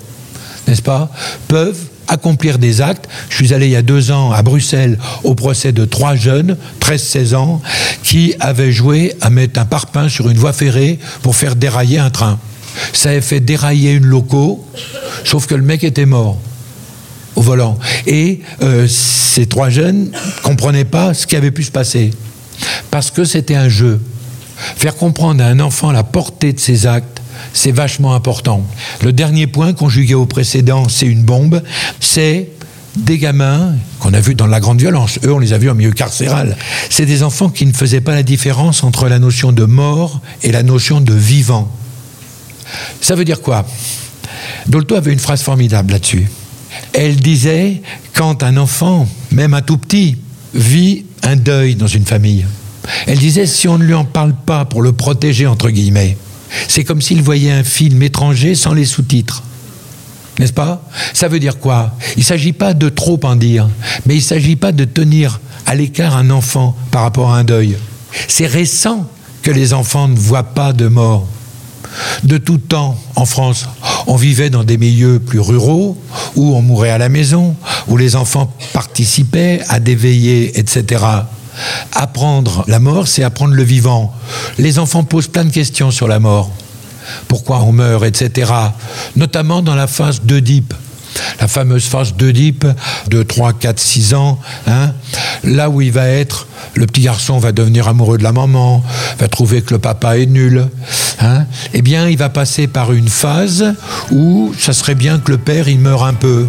n'est-ce 0.69 0.83
pas, 0.83 1.11
peuvent 1.49 1.81
accomplir 2.07 2.59
des 2.59 2.81
actes. 2.81 3.09
Je 3.29 3.37
suis 3.37 3.55
allé 3.55 3.67
il 3.67 3.73
y 3.73 3.77
a 3.77 3.83
deux 3.83 4.11
ans 4.11 4.33
à 4.33 4.43
Bruxelles 4.43 4.99
au 5.25 5.35
procès 5.35 5.73
de 5.73 5.85
trois 5.85 6.17
jeunes, 6.17 6.57
13-16 6.81 7.35
ans, 7.35 7.63
qui 8.03 8.35
avaient 8.41 8.73
joué 8.73 9.15
à 9.21 9.31
mettre 9.31 9.61
un 9.61 9.65
parpaing 9.65 10.09
sur 10.09 10.29
une 10.29 10.37
voie 10.37 10.53
ferrée 10.53 10.99
pour 11.23 11.37
faire 11.37 11.57
dérailler 11.57 11.99
un 11.99 12.11
train. 12.11 12.39
Ça 12.93 13.11
avait 13.11 13.21
fait 13.21 13.41
dérailler 13.41 13.93
une 13.93 14.07
loco, 14.07 14.65
sauf 15.25 15.47
que 15.47 15.55
le 15.55 15.63
mec 15.63 15.85
était 15.85 16.07
mort 16.07 16.39
au 17.37 17.43
volant. 17.43 17.79
Et 18.07 18.41
euh, 18.63 18.87
ces 18.89 19.47
trois 19.47 19.71
jeunes 19.71 20.11
comprenaient 20.43 20.85
pas 20.85 21.15
ce 21.15 21.27
qui 21.27 21.37
avait 21.37 21.51
pu 21.51 21.63
se 21.63 21.71
passer. 21.71 22.11
Parce 22.91 23.11
que 23.11 23.25
c'était 23.25 23.55
un 23.55 23.69
jeu. 23.69 24.01
Faire 24.77 24.97
comprendre 24.97 25.43
à 25.43 25.47
un 25.47 25.61
enfant 25.61 25.93
la 25.93 26.03
portée 26.03 26.53
de 26.53 26.61
ses 26.61 26.87
actes, 26.87 27.21
c'est 27.53 27.73
vachement 27.73 28.15
important. 28.15 28.65
Le 29.03 29.13
dernier 29.13 29.47
point, 29.47 29.73
conjugué 29.73 30.15
au 30.15 30.27
précédent, 30.27 30.89
c'est 30.89 31.07
une 31.07 31.23
bombe, 31.23 31.63
c'est 32.01 32.51
des 32.97 33.19
gamins 33.19 33.75
qu'on 34.01 34.13
a 34.15 34.21
vus 34.21 34.35
dans 34.35 34.47
la 34.47 34.61
grande 34.61 34.81
violence. 34.81 35.19
Eux, 35.25 35.33
on 35.33 35.39
les 35.39 35.53
a 35.53 35.59
vus 35.59 35.71
en 35.71 35.75
milieu 35.75 35.93
carcéral. 35.93 36.57
C'est 36.89 37.07
des 37.07 37.23
enfants 37.23 37.49
qui 37.49 37.67
ne 37.67 37.73
faisaient 37.73 38.01
pas 38.01 38.15
la 38.15 38.23
différence 38.23 38.83
entre 38.83 39.09
la 39.09 39.19
notion 39.19 39.53
de 39.53 39.65
mort 39.65 40.21
et 40.43 40.53
la 40.53 40.63
notion 40.63 41.01
de 41.01 41.15
vivant. 41.15 41.71
Ça 43.01 43.15
veut 43.15 43.25
dire 43.25 43.41
quoi? 43.41 43.67
Dolto 44.67 44.95
avait 44.95 45.13
une 45.13 45.19
phrase 45.19 45.43
formidable 45.43 45.93
là-dessus. 45.93 46.29
Elle 46.93 47.17
disait, 47.17 47.83
quand 48.15 48.43
un 48.43 48.57
enfant, 48.57 49.09
même 49.33 49.55
un 49.55 49.63
tout 49.63 49.79
petit, 49.79 50.19
vit 50.55 51.05
un 51.23 51.37
deuil 51.37 51.75
dans 51.75 51.87
une 51.87 52.05
famille, 52.05 52.47
elle 53.07 53.19
disait, 53.19 53.47
si 53.47 53.69
on 53.69 53.79
ne 53.79 53.85
lui 53.85 53.95
en 53.95 54.05
parle 54.05 54.35
pas 54.35 54.65
pour 54.65 54.83
le 54.83 54.93
protéger, 54.93 55.47
entre 55.47 55.71
guillemets, 55.71 56.17
c'est 56.69 56.85
comme 56.85 57.03
s'il 57.03 57.23
voyait 57.23 57.53
un 57.53 57.65
film 57.65 58.03
étranger 58.03 58.55
sans 58.55 58.75
les 58.75 58.85
sous-titres. 58.85 59.43
N'est-ce 60.39 60.53
pas? 60.53 60.83
Ça 61.13 61.29
veut 61.29 61.39
dire 61.39 61.59
quoi? 61.59 61.95
Il 62.17 62.21
ne 62.21 62.25
s'agit 62.25 62.53
pas 62.53 62.73
de 62.73 62.89
trop 62.89 63.21
en 63.25 63.37
dire, 63.37 63.69
mais 64.07 64.15
il 64.15 64.21
ne 64.21 64.25
s'agit 64.25 64.57
pas 64.57 64.73
de 64.73 64.85
tenir 64.85 65.41
à 65.67 65.75
l'écart 65.75 66.17
un 66.17 66.31
enfant 66.31 66.77
par 66.91 67.03
rapport 67.03 67.33
à 67.33 67.39
un 67.39 67.45
deuil. 67.45 67.77
C'est 68.27 68.47
récent 68.47 69.07
que 69.43 69.51
les 69.51 69.75
enfants 69.75 70.09
ne 70.09 70.17
voient 70.19 70.55
pas 70.55 70.73
de 70.73 70.89
mort. 70.89 71.29
De 72.25 72.39
tout 72.39 72.59
temps, 72.59 72.99
en 73.17 73.27
France, 73.27 73.69
on 74.07 74.17
vivait 74.17 74.51
dans 74.51 74.65
des 74.65 74.79
milieux 74.79 75.19
plus 75.19 75.41
ruraux, 75.41 75.99
où 76.37 76.55
on 76.55 76.63
mourait 76.63 76.91
à 76.91 76.99
la 76.99 77.09
maison, 77.09 77.57
où 77.89 77.97
les 77.97 78.17
enfants 78.17 78.55
participaient 78.73 79.61
à 79.69 79.81
des 79.81 79.95
veillées, 79.95 80.59
etc. 80.59 81.05
Apprendre 81.93 82.65
la 82.67 82.79
mort, 82.79 83.09
c'est 83.09 83.23
apprendre 83.23 83.55
le 83.55 83.63
vivant. 83.63 84.15
Les 84.59 84.79
enfants 84.79 85.05
posent 85.05 85.29
plein 85.29 85.45
de 85.45 85.53
questions 85.53 85.91
sur 85.91 86.09
la 86.09 86.19
mort. 86.19 86.51
Pourquoi 87.29 87.61
on 87.63 87.73
meurt, 87.73 88.05
etc. 88.05 88.53
Notamment 89.17 89.63
dans 89.63 89.75
la 89.75 89.87
phase 89.87 90.23
d'Oedipe 90.23 90.75
la 91.41 91.49
fameuse 91.49 91.87
phase 91.87 92.15
d'Oedipe 92.15 92.67
de 93.09 93.23
3, 93.23 93.55
4, 93.55 93.79
6 93.79 94.15
ans, 94.15 94.39
hein, 94.67 94.93
là 95.43 95.71
où 95.71 95.81
il 95.81 95.93
va 95.93 96.07
être, 96.07 96.47
le 96.75 96.87
petit 96.87 97.03
garçon 97.03 97.39
va 97.39 97.53
devenir 97.53 97.89
amoureux 97.89 98.19
de 98.19 98.23
la 98.23 98.33
maman, 98.33 98.83
va 99.19 99.29
trouver 99.29 99.63
que 99.63 99.75
le 99.75 99.79
papa 99.79 100.19
est 100.19 100.27
nul, 100.27 100.69
hein, 101.21 101.47
eh 101.73 101.83
bien 101.83 102.09
il 102.09 102.17
va 102.17 102.29
passer 102.29 102.67
par 102.67 102.93
une 102.93 103.09
phase 103.09 103.75
où 104.11 104.53
ça 104.59 104.73
serait 104.73 104.95
bien 104.95 105.19
que 105.19 105.33
le 105.33 105.39
père 105.39 105.69
il 105.69 105.79
meure 105.79 106.05
un 106.05 106.15
peu. 106.15 106.47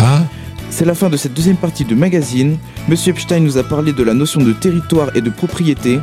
Hein 0.00 0.24
c'est 0.70 0.84
la 0.84 0.94
fin 0.94 1.10
de 1.10 1.16
cette 1.16 1.34
deuxième 1.34 1.56
partie 1.56 1.84
de 1.84 1.94
magazine. 1.94 2.56
Monsieur 2.88 3.12
Epstein 3.12 3.40
nous 3.40 3.58
a 3.58 3.62
parlé 3.62 3.92
de 3.92 4.02
la 4.02 4.14
notion 4.14 4.40
de 4.40 4.52
territoire 4.52 5.14
et 5.14 5.20
de 5.20 5.30
propriété. 5.30 6.00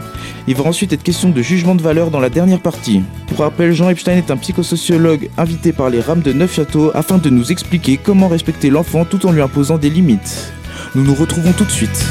Il 0.47 0.55
va 0.55 0.65
ensuite 0.65 0.93
être 0.93 1.03
question 1.03 1.29
de 1.29 1.41
jugement 1.41 1.75
de 1.75 1.81
valeur 1.81 2.11
dans 2.11 2.19
la 2.19 2.29
dernière 2.29 2.59
partie. 2.59 3.01
Pour 3.27 3.39
rappel, 3.39 3.73
Jean 3.73 3.89
Epstein 3.89 4.17
est 4.17 4.31
un 4.31 4.37
psychosociologue 4.37 5.29
invité 5.37 5.71
par 5.71 5.89
les 5.89 6.01
rames 6.01 6.21
de 6.21 6.33
Neufchâteau 6.33 6.91
afin 6.93 7.17
de 7.17 7.29
nous 7.29 7.51
expliquer 7.51 7.97
comment 7.97 8.27
respecter 8.27 8.69
l'enfant 8.69 9.05
tout 9.05 9.25
en 9.25 9.31
lui 9.31 9.41
imposant 9.41 9.77
des 9.77 9.89
limites. 9.89 10.51
Nous 10.95 11.03
nous 11.03 11.15
retrouvons 11.15 11.53
tout 11.53 11.65
de 11.65 11.71
suite. 11.71 12.05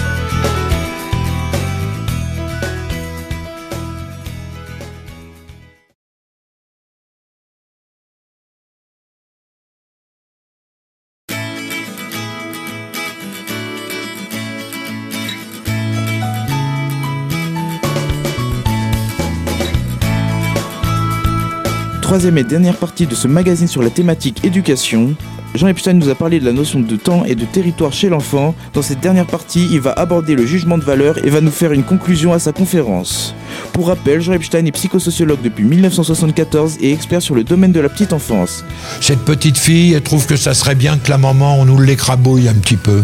Troisième 22.06 22.38
et 22.38 22.44
dernière 22.44 22.76
partie 22.76 23.04
de 23.08 23.16
ce 23.16 23.26
magazine 23.26 23.66
sur 23.66 23.82
la 23.82 23.90
thématique 23.90 24.44
éducation. 24.44 25.16
Jean 25.56 25.66
Epstein 25.66 25.94
nous 25.94 26.08
a 26.08 26.14
parlé 26.14 26.38
de 26.38 26.44
la 26.44 26.52
notion 26.52 26.78
de 26.78 26.94
temps 26.94 27.24
et 27.24 27.34
de 27.34 27.44
territoire 27.44 27.92
chez 27.92 28.08
l'enfant. 28.08 28.54
Dans 28.74 28.82
cette 28.82 29.00
dernière 29.00 29.26
partie, 29.26 29.66
il 29.72 29.80
va 29.80 29.90
aborder 29.90 30.36
le 30.36 30.46
jugement 30.46 30.78
de 30.78 30.84
valeur 30.84 31.18
et 31.26 31.30
va 31.30 31.40
nous 31.40 31.50
faire 31.50 31.72
une 31.72 31.82
conclusion 31.82 32.32
à 32.32 32.38
sa 32.38 32.52
conférence. 32.52 33.34
Pour 33.72 33.88
rappel, 33.88 34.20
Jean 34.20 34.32
Epstein 34.32 34.64
est 34.66 34.72
psychosociologue 34.72 35.40
depuis 35.42 35.64
1974 35.64 36.78
et 36.80 36.92
expert 36.92 37.20
sur 37.20 37.34
le 37.34 37.44
domaine 37.44 37.72
de 37.72 37.80
la 37.80 37.88
petite 37.88 38.12
enfance. 38.12 38.64
Cette 39.00 39.20
petite 39.20 39.58
fille, 39.58 39.92
elle 39.94 40.02
trouve 40.02 40.26
que 40.26 40.36
ça 40.36 40.54
serait 40.54 40.74
bien 40.74 40.96
que 40.98 41.10
la 41.10 41.18
maman, 41.18 41.58
on 41.60 41.64
nous 41.64 41.80
l'écrabouille 41.80 42.48
un 42.48 42.54
petit 42.54 42.76
peu. 42.76 43.02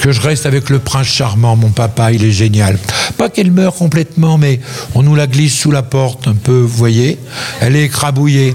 Que 0.00 0.12
je 0.12 0.20
reste 0.20 0.46
avec 0.46 0.70
le 0.70 0.78
prince 0.78 1.06
charmant, 1.06 1.56
mon 1.56 1.70
papa, 1.70 2.12
il 2.12 2.24
est 2.24 2.30
génial. 2.30 2.78
Pas 3.16 3.28
qu'elle 3.28 3.50
meure 3.50 3.74
complètement, 3.74 4.38
mais 4.38 4.60
on 4.94 5.02
nous 5.02 5.14
la 5.14 5.26
glisse 5.26 5.58
sous 5.58 5.70
la 5.70 5.82
porte 5.82 6.28
un 6.28 6.34
peu, 6.34 6.60
vous 6.60 6.68
voyez. 6.68 7.18
Elle 7.60 7.74
est 7.74 7.84
écrabouillée. 7.84 8.54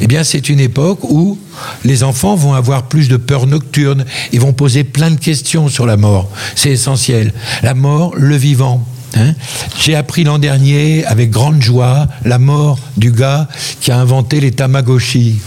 Eh 0.00 0.06
bien, 0.06 0.24
c'est 0.24 0.48
une 0.48 0.60
époque 0.60 1.04
où 1.04 1.38
les 1.84 2.02
enfants 2.02 2.34
vont 2.34 2.54
avoir 2.54 2.84
plus 2.84 3.08
de 3.08 3.16
peur 3.16 3.46
nocturne. 3.46 4.04
Ils 4.32 4.40
vont 4.40 4.52
poser 4.52 4.84
plein 4.84 5.10
de 5.10 5.18
questions 5.18 5.68
sur 5.68 5.86
la 5.86 5.96
mort. 5.96 6.30
C'est 6.54 6.70
essentiel. 6.70 7.32
La 7.62 7.74
mort, 7.74 8.14
le 8.16 8.36
vivant. 8.36 8.86
Hein. 9.16 9.34
J'ai 9.78 9.94
appris 9.94 10.24
l'an 10.24 10.38
dernier, 10.38 11.04
avec 11.04 11.30
grande 11.30 11.62
joie, 11.62 12.08
la 12.24 12.38
mort 12.38 12.78
du 12.96 13.12
gars 13.12 13.48
qui 13.80 13.90
a 13.90 13.98
inventé 13.98 14.40
les 14.40 14.52
Tamagotchi. 14.52 15.40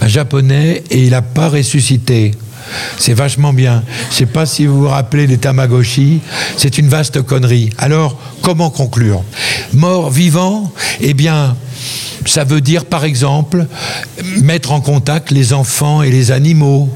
un 0.00 0.08
japonais, 0.08 0.82
et 0.90 1.04
il 1.04 1.10
n'a 1.10 1.22
pas 1.22 1.48
ressuscité. 1.48 2.32
C'est 2.98 3.14
vachement 3.14 3.52
bien. 3.52 3.82
Je 4.08 4.14
ne 4.14 4.14
sais 4.14 4.26
pas 4.26 4.46
si 4.46 4.66
vous 4.66 4.80
vous 4.80 4.88
rappelez 4.88 5.26
des 5.26 5.38
Tamagotchi. 5.38 6.20
C'est 6.56 6.78
une 6.78 6.88
vaste 6.88 7.22
connerie. 7.22 7.70
Alors, 7.78 8.18
comment 8.42 8.70
conclure? 8.70 9.22
Mort, 9.72 10.10
vivant 10.10 10.72
Eh 11.00 11.14
bien, 11.14 11.56
ça 12.24 12.44
veut 12.44 12.60
dire, 12.60 12.84
par 12.84 13.04
exemple, 13.04 13.66
mettre 14.42 14.72
en 14.72 14.80
contact 14.80 15.30
les 15.30 15.52
enfants 15.52 16.02
et 16.02 16.10
les 16.10 16.32
animaux 16.32 16.90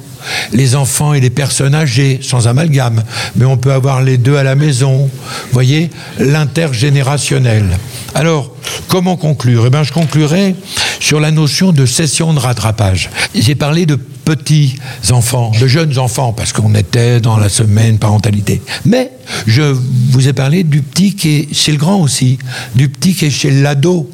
les 0.52 0.74
enfants 0.74 1.14
et 1.14 1.20
les 1.20 1.30
personnes 1.30 1.74
âgées, 1.74 2.20
sans 2.22 2.48
amalgame, 2.48 3.02
mais 3.36 3.44
on 3.44 3.56
peut 3.56 3.72
avoir 3.72 4.02
les 4.02 4.18
deux 4.18 4.36
à 4.36 4.42
la 4.42 4.54
maison. 4.54 5.10
Voyez, 5.52 5.90
l'intergénérationnel. 6.18 7.78
Alors, 8.14 8.54
comment 8.88 9.16
conclure? 9.16 9.64
Eh 9.66 9.70
bien, 9.70 9.82
je 9.82 9.92
conclurai 9.92 10.54
sur 10.98 11.20
la 11.20 11.30
notion 11.30 11.72
de 11.72 11.86
session 11.86 12.32
de 12.34 12.38
rattrapage. 12.38 13.10
J'ai 13.34 13.54
parlé 13.54 13.86
de 13.86 13.96
petits 13.96 14.76
enfants, 15.10 15.50
de 15.60 15.66
jeunes 15.66 15.98
enfants, 15.98 16.32
parce 16.32 16.52
qu'on 16.52 16.74
était 16.74 17.20
dans 17.20 17.36
la 17.36 17.48
semaine 17.48 17.98
parentalité. 17.98 18.62
Mais 18.84 19.10
je 19.46 19.62
vous 20.10 20.28
ai 20.28 20.32
parlé 20.32 20.62
du 20.62 20.82
petit 20.82 21.14
qui 21.14 21.28
est 21.30 21.54
chez 21.54 21.72
le 21.72 21.78
grand 21.78 22.00
aussi, 22.00 22.38
du 22.74 22.88
petit 22.88 23.14
qui 23.14 23.26
est 23.26 23.30
chez 23.30 23.50
l'ado. 23.50 24.10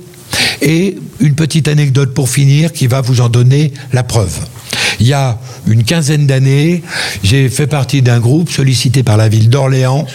Et 0.62 0.96
une 1.20 1.34
petite 1.34 1.68
anecdote 1.68 2.14
pour 2.14 2.28
finir 2.28 2.72
qui 2.72 2.86
va 2.86 3.00
vous 3.00 3.20
en 3.20 3.28
donner 3.28 3.72
la 3.92 4.02
preuve. 4.02 4.38
Il 5.00 5.06
y 5.06 5.12
a 5.12 5.38
une 5.66 5.84
quinzaine 5.84 6.26
d'années, 6.26 6.82
j'ai 7.22 7.48
fait 7.48 7.66
partie 7.66 8.02
d'un 8.02 8.20
groupe 8.20 8.50
sollicité 8.50 9.02
par 9.02 9.16
la 9.16 9.28
ville 9.28 9.48
d'Orléans 9.48 10.06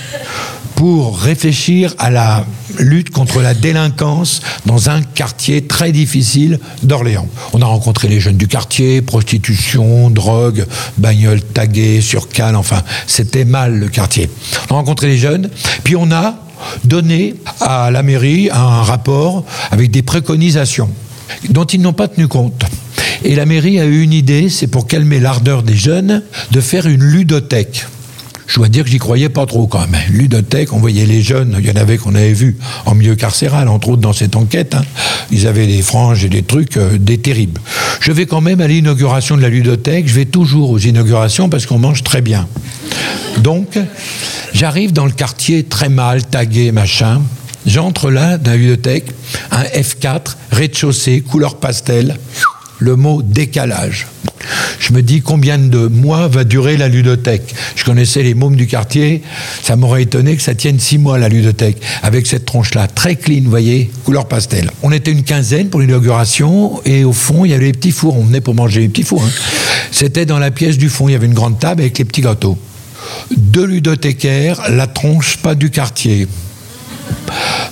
pour 0.76 1.20
réfléchir 1.20 1.94
à 2.00 2.10
la 2.10 2.46
lutte 2.80 3.12
contre 3.12 3.42
la 3.42 3.54
délinquance 3.54 4.42
dans 4.66 4.90
un 4.90 5.04
quartier 5.04 5.68
très 5.68 5.92
difficile 5.92 6.60
d'Orléans. 6.82 7.28
On 7.54 7.62
a 7.62 7.66
rencontré 7.66 8.08
les 8.08 8.20
jeunes 8.20 8.38
du 8.38 8.48
quartier, 8.48 9.02
prostitution, 9.02 10.10
drogue, 10.10 10.66
bagnoles 10.98 11.42
taguées, 11.42 12.02
sur 12.02 12.30
cale, 12.30 12.56
enfin, 12.56 12.82
c'était 13.06 13.46
mal 13.46 13.78
le 13.78 13.90
quartier. 13.90 14.30
On 14.70 14.76
a 14.76 14.78
rencontré 14.78 15.08
les 15.08 15.18
jeunes, 15.18 15.50
puis 15.84 15.96
on 15.96 16.12
a 16.12 16.36
donné 16.84 17.36
à 17.60 17.92
la 17.92 18.02
mairie 18.02 18.50
un 18.52 18.82
rapport 18.82 19.46
avec 19.72 19.92
des 19.92 20.02
préconisations 20.02 20.90
dont 21.50 21.66
ils 21.66 21.82
n'ont 21.82 21.94
pas 21.94 22.08
tenu 22.08 22.28
compte. 22.28 22.64
Et 23.24 23.36
la 23.36 23.46
mairie 23.46 23.80
a 23.80 23.86
eu 23.86 24.02
une 24.02 24.14
idée, 24.14 24.50
c'est 24.50 24.68
pour 24.68 24.88
calmer 24.88 25.20
l'ardeur 25.20 25.64
des 25.64 25.76
jeunes, 25.76 26.24
de 26.52 26.62
faire 26.62 26.88
une 26.88 27.04
ludothèque. 27.04 27.86
Je 28.48 28.58
dois 28.58 28.68
dire 28.68 28.84
que 28.84 28.90
j'y 28.90 28.98
croyais 28.98 29.30
pas 29.30 29.46
trop 29.46 29.66
quand 29.66 29.88
même. 29.88 30.02
Ludothèque, 30.10 30.74
on 30.74 30.80
voyait 30.80 31.06
les 31.06 31.22
jeunes, 31.22 31.56
il 31.60 31.66
y 31.66 31.72
en 31.72 31.76
avait 31.76 31.98
qu'on 31.98 32.16
avait 32.16 32.34
vu 32.34 32.58
en 32.86 32.96
milieu 32.96 33.16
carcéral, 33.16 33.70
entre 33.70 33.90
autres 33.90 34.02
dans 34.02 34.12
cette 34.12 34.36
enquête. 34.36 34.76
Hein. 34.76 34.84
Ils 35.32 35.48
avaient 35.48 35.68
des 35.68 35.82
franges 35.82 36.26
et 36.26 36.30
des 36.30 36.44
trucs, 36.44 36.76
euh, 36.76 36.98
des 36.98 37.18
terribles. 37.18 37.62
Je 38.02 38.12
vais 38.12 38.26
quand 38.26 38.42
même 38.42 38.60
à 38.60 38.68
l'inauguration 38.68 39.38
de 39.38 39.42
la 39.42 39.48
ludothèque, 39.48 40.08
je 40.08 40.16
vais 40.16 40.26
toujours 40.26 40.72
aux 40.72 40.80
inaugurations 40.80 41.48
parce 41.48 41.66
qu'on 41.66 41.80
mange 41.80 42.04
très 42.04 42.22
bien. 42.22 42.46
Donc, 43.38 43.80
j'arrive 44.54 44.92
dans 44.92 45.06
le 45.06 45.12
quartier 45.12 45.64
très 45.64 45.88
mal, 45.88 46.26
tagué, 46.26 46.74
machin. 46.74 47.22
J'entre 47.66 48.12
là 48.12 48.38
dans 48.38 48.52
la 48.52 48.58
ludothèque, 48.58 49.06
un 49.52 49.64
F4, 49.64 50.36
rez-de-chaussée, 50.52 51.22
couleur 51.22 51.56
pastel 51.56 52.18
le 52.82 52.96
mot 52.96 53.22
décalage. 53.22 54.08
Je 54.80 54.92
me 54.92 55.04
dis 55.04 55.22
combien 55.22 55.60
de 55.60 55.88
mois 55.88 56.28
va 56.28 56.44
durer 56.44 56.76
la 56.76 56.88
ludothèque. 56.88 57.54
Je 57.76 57.86
connaissais 57.86 58.24
les 58.24 58.34
mômes 58.34 58.56
du 58.56 58.66
quartier, 58.66 59.22
ça 59.62 59.76
m'aurait 59.76 60.04
étonné 60.04 60.36
que 60.36 60.42
ça 60.42 60.56
tienne 60.56 60.80
six 60.80 60.98
mois 60.98 61.20
la 61.20 61.30
ludothèque, 61.30 61.78
avec 62.02 62.26
cette 62.26 62.46
tronche-là, 62.46 62.88
très 62.88 63.16
clean, 63.16 63.42
vous 63.44 63.52
voyez, 63.52 63.92
couleur 64.04 64.28
pastel. 64.28 64.72
On 64.82 64.92
était 64.92 65.12
une 65.12 65.24
quinzaine 65.24 65.70
pour 65.70 65.80
l'inauguration, 65.80 66.82
et 66.86 67.04
au 67.04 67.14
fond, 67.14 67.46
il 67.46 67.52
y 67.52 67.54
avait 67.54 67.66
les 67.66 67.74
petits 67.74 67.92
fours, 67.92 68.18
on 68.18 68.24
venait 68.24 68.42
pour 68.42 68.56
manger 68.56 68.82
les 68.82 68.90
petits 68.90 69.04
fours. 69.04 69.24
Hein. 69.24 69.32
C'était 69.92 70.26
dans 70.26 70.40
la 70.40 70.50
pièce 70.50 70.80
du 70.80 70.90
fond, 70.90 71.08
il 71.08 71.12
y 71.12 71.16
avait 71.16 71.28
une 71.28 71.36
grande 71.36 71.60
table 71.60 71.82
avec 71.82 72.00
les 72.00 72.06
petits 72.06 72.22
gâteaux. 72.22 72.58
Deux 73.38 73.66
ludothécaires, 73.66 74.60
la 74.72 74.88
tronche 74.88 75.38
pas 75.38 75.54
du 75.54 75.70
quartier. 75.70 76.28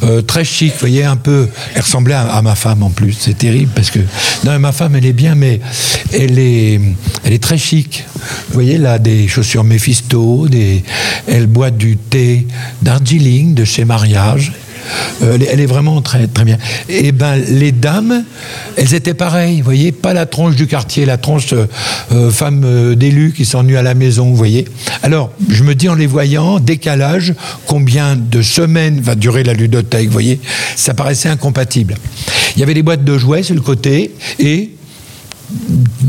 Euh, 0.04 0.22
très 0.22 0.46
chic, 0.46 0.72
vous 0.74 0.80
voyez, 0.80 1.04
un 1.04 1.16
peu. 1.16 1.48
Elle 1.76 1.82
ressemblait 1.82 2.14
à, 2.14 2.42
ma 2.42 2.56
femme 2.56 2.84
en 2.84 2.90
plus, 2.90 3.14
c'est 3.20 3.38
terrible 3.38 3.72
parce 3.76 3.92
que. 3.92 4.00
Non, 4.44 4.58
ma 4.60 4.72
femme, 4.72 4.96
elle 4.96 5.06
est 5.06 5.14
bien, 5.14 5.36
mais 5.36 5.60
elle 6.14 6.40
est, 6.40 6.80
très 7.42 7.58
chic. 7.58 8.06
Vous 8.16 8.54
voyez 8.54 8.78
là, 8.78 9.00
des 9.00 9.28
chaussures 9.28 9.64
Mephisto, 9.64 10.48
elle 11.28 11.48
boit 11.48 11.72
du 11.72 11.98
thé 11.98 12.48
Darjeeling 12.82 13.54
de 13.54 13.66
chez 13.66 13.86
Mariage. 13.86 14.54
Euh, 15.24 15.38
elle, 15.50 15.60
est 15.60 15.66
vraiment 15.66 16.02
très, 16.02 16.28
très 16.28 16.46
bien. 16.46 16.58
Et 16.88 17.08
eh 17.08 17.12
ben, 17.12 17.36
les 17.36 17.72
dames, 17.72 18.24
elles 18.78 18.94
étaient 18.94 19.14
pareilles, 19.14 19.58
vous 19.58 19.66
voyez, 19.66 19.92
pas 19.92 20.14
la 20.14 20.26
tronche 20.26 20.56
du 20.56 20.68
quartier, 20.68 21.06
la 21.06 21.18
tronche 21.18 21.54
euh, 21.54 21.66
euh, 22.12 22.32
femme 22.32 22.96
d'élu 22.96 23.34
qui 23.36 23.46
s'ennuie 23.46 23.78
à 23.78 23.82
la 23.82 23.94
maison, 23.94 24.30
vous 24.30 24.36
voyez. 24.36 24.66
Alors, 25.04 25.32
je 25.50 25.64
me 25.64 25.76
dis 25.76 25.90
en 25.90 25.96
les 25.96 26.08
voyant, 26.08 26.60
décalage, 26.60 27.34
combien 27.66 28.16
de 28.16 28.42
semaines 28.42 29.02
va 29.02 29.16
durer 29.16 29.44
la 29.44 29.54
ludothèque, 29.54 30.08
vous 30.08 30.14
voyez, 30.14 30.40
ça 30.76 30.94
paraissait 30.94 31.30
incompatible. 31.30 31.96
Il 32.56 32.60
y 32.60 32.64
avait 32.64 32.74
des 32.74 32.84
boîtes 32.84 33.04
de 33.04 33.18
jouets 33.18 33.44
sur 33.44 33.56
le 33.56 33.62
côté 33.62 34.14
et 34.40 34.72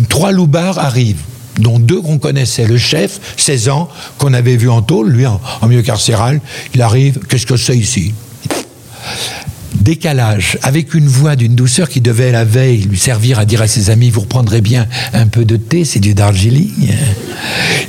trois 0.09 0.33
loupards 0.33 0.79
arrivent 0.79 1.23
dont 1.59 1.79
deux 1.79 2.01
qu'on 2.01 2.19
connaissait. 2.19 2.67
Le 2.67 2.79
chef, 2.79 3.21
16 3.37 3.69
ans, 3.69 3.89
qu'on 4.19 4.33
avait 4.33 4.57
vu 4.57 4.71
en 4.71 4.81
tôle, 4.81 5.11
lui 5.11 5.27
en, 5.27 5.41
en 5.61 5.67
milieu 5.69 5.83
carcéral, 5.83 6.41
il 6.75 6.81
arrive, 6.81 7.19
qu'est-ce 7.29 7.47
que 7.47 7.57
c'est 7.57 7.77
ici? 7.77 8.15
Décalage, 9.75 10.59
avec 10.63 10.95
une 10.95 11.07
voix 11.07 11.37
d'une 11.37 11.55
douceur 11.55 11.89
qui 11.89 12.01
devait 12.01 12.33
la 12.33 12.45
veille 12.45 12.83
lui 12.83 12.99
servir 12.99 13.39
à 13.39 13.45
dire 13.45 13.63
à 13.63 13.69
ses 13.69 13.91
amis, 13.91 14.11
vous 14.11 14.21
reprendrez 14.21 14.61
bien 14.61 14.87
un 15.13 15.27
peu 15.27 15.45
de 15.45 15.57
thé, 15.57 15.85
c'est 15.85 16.01
du 16.01 16.15
Darjeeling, 16.15 16.93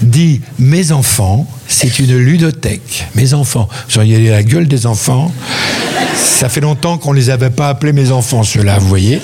dit, 0.02 0.42
mes 0.60 0.92
enfants, 0.92 1.48
c'est 1.68 2.00
une 2.00 2.16
ludothèque. 2.16 3.08
Mes 3.16 3.34
enfants, 3.34 3.68
vous 3.90 4.02
la 4.02 4.44
gueule 4.44 4.68
des 4.68 4.86
enfants, 4.86 5.32
ça 6.16 6.50
fait 6.50 6.62
longtemps 6.62 6.98
qu'on 6.98 7.14
ne 7.14 7.20
les 7.20 7.30
avait 7.30 7.50
pas 7.50 7.70
appelés 7.70 7.94
mes 7.94 8.12
enfants, 8.12 8.44
ceux-là, 8.44 8.80
vous 8.80 8.88
voyez. 8.88 9.20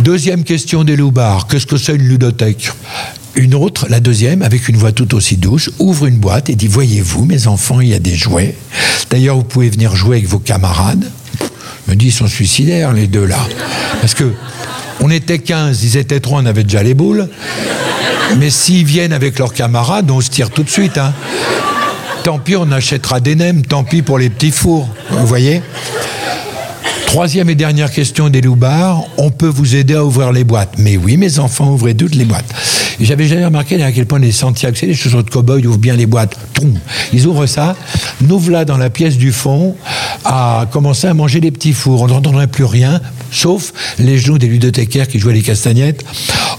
Deuxième 0.00 0.44
question 0.44 0.84
des 0.84 0.96
loupards, 0.96 1.46
qu'est-ce 1.46 1.66
que 1.66 1.76
c'est 1.76 1.94
une 1.94 2.08
ludothèque? 2.08 2.72
Une 3.34 3.54
autre, 3.54 3.86
la 3.88 4.00
deuxième, 4.00 4.42
avec 4.42 4.68
une 4.68 4.76
voix 4.76 4.92
tout 4.92 5.14
aussi 5.14 5.36
douce, 5.36 5.70
ouvre 5.78 6.06
une 6.06 6.18
boîte 6.18 6.50
et 6.50 6.54
dit 6.54 6.68
Voyez-vous, 6.68 7.24
mes 7.24 7.46
enfants, 7.46 7.80
il 7.80 7.88
y 7.88 7.94
a 7.94 7.98
des 7.98 8.14
jouets. 8.14 8.56
D'ailleurs, 9.10 9.36
vous 9.36 9.44
pouvez 9.44 9.70
venir 9.70 9.96
jouer 9.96 10.18
avec 10.18 10.28
vos 10.28 10.38
camarades. 10.38 11.04
Me 11.88 11.94
dit 11.94 12.06
Ils 12.06 12.12
sont 12.12 12.28
suicidaires, 12.28 12.92
les 12.92 13.06
deux 13.06 13.24
là. 13.26 13.38
Parce 14.00 14.14
que 14.14 14.32
on 15.00 15.10
était 15.10 15.38
15, 15.38 15.82
ils 15.82 15.96
étaient 15.96 16.20
3, 16.20 16.42
on 16.42 16.46
avait 16.46 16.64
déjà 16.64 16.82
les 16.82 16.94
boules. 16.94 17.28
Mais 18.38 18.50
s'ils 18.50 18.84
viennent 18.84 19.12
avec 19.12 19.38
leurs 19.38 19.52
camarades, 19.52 20.10
on 20.10 20.20
se 20.20 20.30
tire 20.30 20.50
tout 20.50 20.62
de 20.62 20.70
suite. 20.70 20.96
Hein. 20.96 21.12
Tant 22.22 22.38
pis, 22.38 22.56
on 22.56 22.70
achètera 22.70 23.18
des 23.20 23.34
nems, 23.34 23.62
tant 23.62 23.84
pis 23.84 24.02
pour 24.02 24.18
les 24.18 24.30
petits 24.30 24.52
fours. 24.52 24.88
Vous 25.10 25.26
voyez 25.26 25.60
Troisième 27.06 27.50
et 27.50 27.54
dernière 27.54 27.90
question 27.90 28.30
des 28.30 28.40
loupards, 28.40 29.04
on 29.18 29.30
peut 29.30 29.48
vous 29.48 29.76
aider 29.76 29.94
à 29.94 30.04
ouvrir 30.04 30.32
les 30.32 30.44
boîtes. 30.44 30.74
Mais 30.78 30.96
oui, 30.96 31.16
mes 31.16 31.40
enfants, 31.40 31.70
ouvrez 31.70 31.94
toutes 31.94 32.14
les 32.14 32.24
boîtes. 32.24 32.46
J'avais 33.00 33.26
jamais 33.26 33.44
remarqué 33.44 33.82
à 33.82 33.92
quel 33.92 34.06
point 34.06 34.18
les 34.18 34.32
sentiers 34.32 34.68
accès, 34.68 34.86
les 34.86 34.94
chaussures 34.94 35.24
de 35.24 35.30
cow-boy 35.30 35.66
ouvrent 35.66 35.78
bien 35.78 35.96
les 35.96 36.06
boîtes. 36.06 36.36
Ils 37.12 37.26
ouvrent 37.26 37.46
ça, 37.46 37.76
nous 38.20 38.38
voilà 38.38 38.64
dans 38.64 38.76
la 38.76 38.90
pièce 38.90 39.16
du 39.16 39.32
fond 39.32 39.74
à 40.24 40.66
commencer 40.70 41.06
à 41.06 41.14
manger 41.14 41.40
les 41.40 41.50
petits 41.50 41.72
fours. 41.72 42.02
On 42.02 42.06
n'entendrait 42.06 42.46
plus 42.46 42.64
rien, 42.64 43.00
sauf 43.30 43.72
les 43.98 44.18
genoux 44.18 44.38
des 44.38 44.46
ludothécaires 44.46 45.08
qui 45.08 45.18
jouaient 45.18 45.32
les 45.32 45.42
castagnettes, 45.42 46.04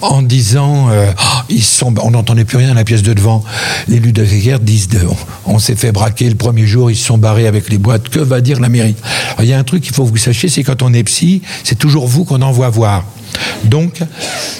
en 0.01 0.21
disant, 0.21 0.89
euh, 0.89 1.11
oh, 1.17 1.39
ils 1.49 1.63
sont, 1.63 1.93
on 2.01 2.11
n'entendait 2.11 2.45
plus 2.45 2.57
rien 2.57 2.69
dans 2.69 2.73
la 2.73 2.83
pièce 2.83 3.03
de 3.03 3.13
devant. 3.13 3.43
Les 3.87 3.99
ludothécaires 3.99 4.59
disent, 4.59 4.89
de, 4.89 4.99
on, 5.45 5.59
s'est 5.59 5.75
fait 5.75 5.91
braquer 5.91 6.29
le 6.29 6.35
premier 6.35 6.65
jour, 6.67 6.91
ils 6.91 6.95
se 6.95 7.05
sont 7.05 7.17
barrés 7.17 7.47
avec 7.47 7.69
les 7.69 7.77
boîtes. 7.77 8.09
Que 8.09 8.19
va 8.19 8.41
dire 8.41 8.59
la 8.59 8.69
mairie? 8.69 8.95
Il 9.39 9.45
y 9.45 9.53
a 9.53 9.59
un 9.59 9.63
truc 9.63 9.83
qu'il 9.83 9.93
faut 9.93 10.05
que 10.05 10.09
vous 10.09 10.17
sachiez, 10.17 10.49
c'est 10.49 10.63
quand 10.63 10.81
on 10.81 10.93
est 10.93 11.03
psy, 11.03 11.41
c'est 11.63 11.77
toujours 11.77 12.07
vous 12.07 12.25
qu'on 12.25 12.41
envoie 12.41 12.69
voir. 12.69 13.05
Donc, 13.65 14.01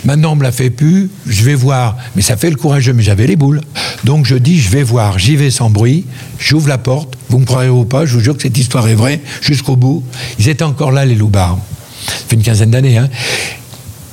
maintenant 0.06 0.34
on 0.34 0.36
me 0.36 0.44
l'a 0.44 0.52
fait 0.52 0.70
plus, 0.70 1.10
je 1.26 1.44
vais 1.44 1.56
voir. 1.56 1.98
Mais 2.16 2.22
ça 2.22 2.38
fait 2.38 2.50
le 2.50 2.56
courageux, 2.56 2.94
mais 2.94 3.04
j'avais 3.04 3.28
les 3.28 3.36
boules. 3.36 3.62
Donc 4.04 4.26
je 4.26 4.36
dis, 4.36 4.60
je 4.60 4.70
vais 4.70 4.84
voir, 4.84 5.20
j'y 5.20 5.36
vais 5.36 5.52
sans 5.52 5.70
bruit, 5.70 6.06
j'ouvre 6.38 6.68
la 6.68 6.78
porte, 6.78 7.16
vous 7.30 7.40
me 7.40 7.46
croirez 7.46 7.70
ou 7.70 7.86
pas, 7.86 8.06
je 8.06 8.14
vous 8.14 8.20
jure 8.20 8.36
que 8.36 8.44
cette 8.44 8.58
histoire 8.58 8.88
est 8.88 8.96
vraie, 8.96 9.22
jusqu'au 9.42 9.76
bout. 9.76 10.04
Ils 10.40 10.50
étaient 10.50 10.64
encore 10.64 10.92
là, 10.92 11.06
les 11.06 11.16
loupards. 11.16 11.58
Ça 12.06 12.14
fait 12.28 12.36
une 12.36 12.44
quinzaine 12.44 12.72
d'années, 12.72 12.98
hein. 12.98 13.10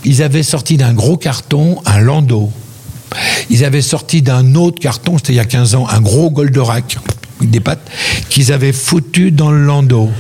Ils 0.05 0.23
avaient 0.23 0.43
sorti 0.43 0.77
d'un 0.77 0.95
gros 0.95 1.17
carton 1.17 1.79
un 1.85 1.99
landau. 1.99 2.51
Ils 3.51 3.65
avaient 3.65 3.83
sorti 3.83 4.23
d'un 4.23 4.55
autre 4.55 4.81
carton, 4.81 5.19
c'était 5.19 5.33
il 5.33 5.37
y 5.37 5.41
a 5.41 5.45
15 5.45 5.75
ans, 5.75 5.87
un 5.89 6.01
gros 6.01 6.31
Goldorak, 6.31 6.99
des 7.41 7.61
pattes, 7.61 7.91
qu'ils 8.29 8.53
avaient 8.53 8.73
foutu 8.73 9.33
dans 9.33 9.51
le 9.51 9.65
landau. 9.65 10.11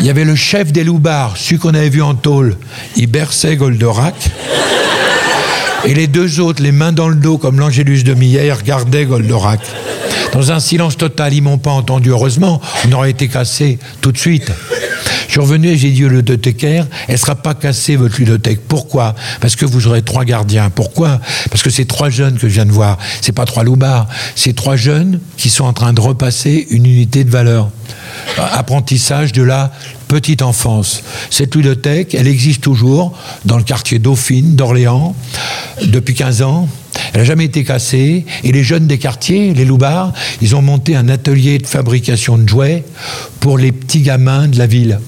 Il 0.00 0.06
y 0.06 0.10
avait 0.10 0.24
le 0.24 0.36
chef 0.36 0.72
des 0.72 0.84
loupards, 0.84 1.36
celui 1.36 1.58
qu'on 1.58 1.74
avait 1.74 1.88
vu 1.88 2.02
en 2.02 2.14
tôle. 2.14 2.56
Il 2.96 3.08
berçait 3.08 3.56
Goldorak. 3.56 4.14
Et 5.84 5.94
les 5.94 6.06
deux 6.06 6.40
autres, 6.40 6.62
les 6.62 6.72
mains 6.72 6.92
dans 6.92 7.08
le 7.08 7.16
dos, 7.16 7.38
comme 7.38 7.58
l'Angélus 7.58 8.04
de 8.04 8.14
Millet, 8.14 8.52
regardaient 8.52 9.06
Goldorak. 9.06 9.60
Dans 10.32 10.52
un 10.52 10.60
silence 10.60 10.96
total, 10.96 11.34
ils 11.34 11.42
m'ont 11.42 11.58
pas 11.58 11.72
entendu. 11.72 12.10
Heureusement, 12.10 12.60
on 12.86 12.92
aurait 12.92 13.10
été 13.10 13.28
cassé 13.28 13.78
tout 14.00 14.12
de 14.12 14.18
suite. 14.18 14.52
Je 15.26 15.32
suis 15.32 15.40
revenu 15.40 15.68
et 15.68 15.76
j'ai 15.76 15.90
dit 15.90 16.04
au 16.04 16.08
ludothécaire, 16.08 16.86
elle 17.06 17.18
sera 17.18 17.34
pas 17.34 17.54
cassée 17.54 17.96
votre 17.96 18.18
ludothèque. 18.18 18.60
Pourquoi? 18.66 19.14
Parce 19.40 19.56
que 19.56 19.66
vous 19.66 19.86
aurez 19.86 20.02
trois 20.02 20.24
gardiens. 20.24 20.70
Pourquoi? 20.70 21.20
Parce 21.50 21.62
que 21.62 21.70
c'est 21.70 21.84
trois 21.84 22.08
jeunes 22.08 22.38
que 22.38 22.48
je 22.48 22.54
viens 22.54 22.66
de 22.66 22.72
voir. 22.72 22.98
C'est 23.20 23.32
pas 23.32 23.44
trois 23.44 23.64
loupards. 23.64 24.06
C'est 24.34 24.54
trois 24.54 24.76
jeunes 24.76 25.20
qui 25.36 25.50
sont 25.50 25.64
en 25.64 25.72
train 25.72 25.92
de 25.92 26.00
repasser 26.00 26.66
une 26.70 26.86
unité 26.86 27.24
de 27.24 27.30
valeur. 27.30 27.70
Apprentissage 28.36 29.32
de 29.32 29.42
la 29.42 29.72
petite 30.08 30.42
enfance. 30.42 31.02
Cette 31.30 31.54
ludothèque, 31.54 32.14
elle 32.14 32.28
existe 32.28 32.62
toujours 32.62 33.16
dans 33.44 33.56
le 33.56 33.64
quartier 33.64 33.98
Dauphine 33.98 34.54
d'Orléans 34.56 35.14
depuis 35.84 36.14
15 36.14 36.42
ans. 36.42 36.68
Elle 37.12 37.20
n'a 37.20 37.24
jamais 37.24 37.44
été 37.44 37.64
cassée. 37.64 38.24
Et 38.44 38.52
les 38.52 38.62
jeunes 38.62 38.86
des 38.86 38.98
quartiers, 38.98 39.54
les 39.54 39.64
loupards, 39.64 40.12
ils 40.40 40.56
ont 40.56 40.62
monté 40.62 40.96
un 40.96 41.08
atelier 41.08 41.58
de 41.58 41.66
fabrication 41.66 42.38
de 42.38 42.48
jouets 42.48 42.84
pour 43.40 43.58
les 43.58 43.72
petits 43.72 44.02
gamins 44.02 44.48
de 44.48 44.58
la 44.58 44.66
ville. 44.66 45.00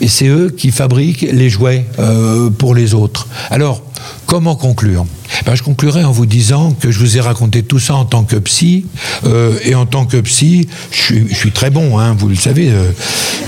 Et 0.00 0.08
c'est 0.08 0.26
eux 0.26 0.50
qui 0.50 0.70
fabriquent 0.70 1.26
les 1.30 1.48
jouets 1.48 1.86
euh, 1.98 2.50
pour 2.50 2.74
les 2.74 2.94
autres. 2.94 3.28
Alors, 3.50 3.82
comment 4.26 4.56
conclure? 4.56 5.06
Ben, 5.46 5.54
Je 5.54 5.62
conclurai 5.62 6.04
en 6.04 6.12
vous 6.12 6.26
disant 6.26 6.72
que 6.72 6.90
je 6.90 6.98
vous 6.98 7.16
ai 7.16 7.20
raconté 7.20 7.62
tout 7.62 7.78
ça 7.78 7.94
en 7.94 8.04
tant 8.04 8.24
que 8.24 8.36
psy. 8.36 8.86
Euh, 9.24 9.58
et 9.64 9.74
en 9.74 9.86
tant 9.86 10.06
que 10.06 10.18
psy, 10.18 10.68
je 10.90 11.34
suis, 11.34 11.52
très 11.52 11.70
bon, 11.70 11.98
hein, 11.98 12.14
vous 12.18 12.28
le 12.28 12.34
savez. 12.34 12.70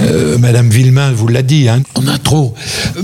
Euh, 0.02 0.38
Madame 0.38 0.68
Villemain 0.68 1.12
vous 1.12 1.28
l'a 1.28 1.42
dit, 1.42 1.68
hein, 1.68 1.82
a 2.08 2.18
trop. 2.18 2.54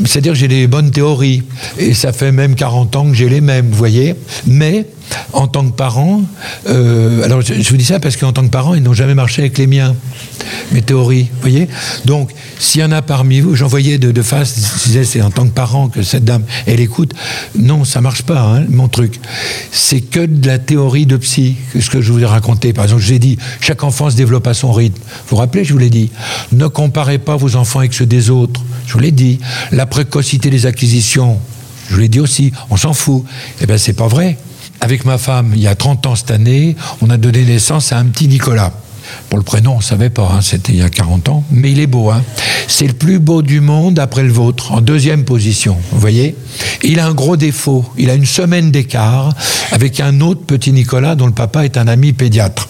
C'est-à-dire 0.05 0.35
j'ai 0.35 0.49
des 0.49 0.67
bonnes 0.67 0.91
théories. 0.91 1.43
Et 1.79 1.95
ça 1.95 2.13
fait 2.13 2.33
même 2.33 2.55
40 2.55 2.97
ans 2.97 3.09
que 3.09 3.15
j'ai 3.15 3.29
les 3.29 3.41
mêmes, 3.41 3.69
vous 3.69 3.77
voyez. 3.77 4.15
Mais 4.47 4.87
en 5.33 5.47
tant 5.47 5.65
que 5.69 5.75
parent, 5.75 6.23
euh, 6.69 7.23
alors 7.25 7.41
je, 7.43 7.69
vous 7.69 7.77
dis 7.77 7.85
ça 7.85 8.01
parce 8.01 8.17
qu'en 8.17 8.33
tant 8.33 8.43
que 8.43 8.51
parent, 8.51 8.75
ils 8.75 8.83
n'ont 8.83 8.95
jamais 8.95 9.15
marché 9.15 9.43
avec 9.43 9.59
les 9.59 9.67
miens, 9.67 9.95
mes 10.73 10.83
théories, 10.83 11.25
vous 11.25 11.41
voyez 11.41 11.69
Donc, 12.05 12.31
s'il 12.59 12.81
y 12.81 12.85
en 12.85 12.93
a 12.93 13.03
parmi 13.03 13.41
vous, 13.41 13.55
j'en 13.55 13.67
voyais 13.67 13.99
de, 13.99 14.23
face, 14.23 14.57
je 14.81 14.85
disais 14.85 15.05
c'est 15.05 15.23
en 15.23 15.31
tant 15.31 15.47
que 15.47 15.53
parent 15.53 15.89
que 15.89 16.03
cette 16.03 16.25
dame, 16.25 16.43
elle 16.67 16.81
écoute, 16.81 17.15
non, 17.59 17.85
ça 17.85 18.01
marche 18.01 18.23
pas, 18.23 18.41
hein, 18.41 18.65
mon 18.69 18.89
truc. 18.89 19.21
C'est 19.71 20.01
que 20.01 20.25
de 20.25 20.47
la 20.47 20.59
théorie 20.59 21.07
de 21.07 21.17
psy, 21.17 21.57
ce 21.79 21.91
que 21.91 22.01
je 22.01 22.13
vous 22.13 22.21
ai 22.21 22.27
raconté. 22.27 22.73
Par 22.73 22.85
exemple, 22.85 23.03
je 23.03 23.09
vous 23.09 23.15
ai 23.15 23.19
dit, 23.19 23.39
chaque 23.61 23.85
enfant 23.85 24.11
se 24.11 24.17
développe 24.17 24.47
à 24.47 24.55
son 24.55 24.73
rythme. 24.73 25.01
Vous 25.01 25.31
vous 25.31 25.37
rappelez, 25.37 25.65
je 25.65 25.73
vous 25.73 25.79
l'ai 25.79 25.91
dit. 25.91 26.11
Ne 26.53 26.67
comparez 26.67 27.19
pas 27.19 27.37
vos 27.37 27.57
enfants 27.57 27.81
avec 27.81 27.95
ceux 27.95 28.07
des 28.07 28.31
autres. 28.31 28.63
Je 28.87 28.93
vous 28.95 29.01
l'ai 29.01 29.13
dit. 29.13 29.39
La 29.73 29.87
précocité 29.87 30.51
des 30.51 30.67
acquisitions, 30.67 31.39
je 31.89 31.95
vous 31.95 32.01
l'ai 32.01 32.09
dit 32.09 32.21
aussi, 32.21 32.53
on 32.71 32.77
s'en 32.77 32.93
fout. 32.93 33.25
Eh 33.61 33.67
bien, 33.67 33.79
c'est 33.79 33.93
pas 33.93 34.09
vrai. 34.09 34.37
Avec 34.81 35.05
ma 35.05 35.19
femme, 35.19 35.53
il 35.55 35.61
y 35.61 35.67
a 35.67 35.75
30 35.75 36.07
ans 36.07 36.15
cette 36.15 36.31
année, 36.31 36.77
on 37.03 37.11
a 37.11 37.17
donné 37.17 37.45
naissance 37.45 37.93
à 37.93 37.99
un 37.99 38.05
petit 38.07 38.29
Nicolas. 38.29 38.73
Pour 39.29 39.39
le 39.39 39.45
prénom, 39.45 39.75
on 39.75 39.79
ne 39.79 39.83
savait 39.83 40.11
pas, 40.11 40.31
hein, 40.33 40.41
c'était 40.41 40.73
il 40.73 40.79
y 40.79 40.83
a 40.83 40.91
40 40.91 41.29
ans, 41.31 41.45
mais 41.51 41.73
il 41.73 41.81
est 41.81 41.87
beau. 41.87 42.11
Hein. 42.11 42.23
C'est 42.67 42.87
le 42.87 42.93
plus 42.93 43.19
beau 43.19 43.43
du 43.43 43.61
monde 43.61 43.99
après 43.99 44.23
le 44.23 44.33
vôtre, 44.33 44.73
en 44.73 44.81
deuxième 44.81 45.25
position, 45.25 45.77
vous 45.93 46.01
voyez 46.01 46.37
Il 46.83 47.01
a 47.01 47.07
un 47.07 47.15
gros 47.15 47.37
défaut, 47.37 47.85
il 47.97 48.11
a 48.11 48.15
une 48.15 48.27
semaine 48.27 48.71
d'écart 48.71 49.35
avec 49.73 50.01
un 50.01 50.21
autre 50.21 50.43
petit 50.43 50.73
Nicolas 50.73 51.15
dont 51.15 51.27
le 51.27 51.33
papa 51.33 51.65
est 51.65 51.77
un 51.77 51.89
ami 51.89 52.13
pédiatre. 52.13 52.69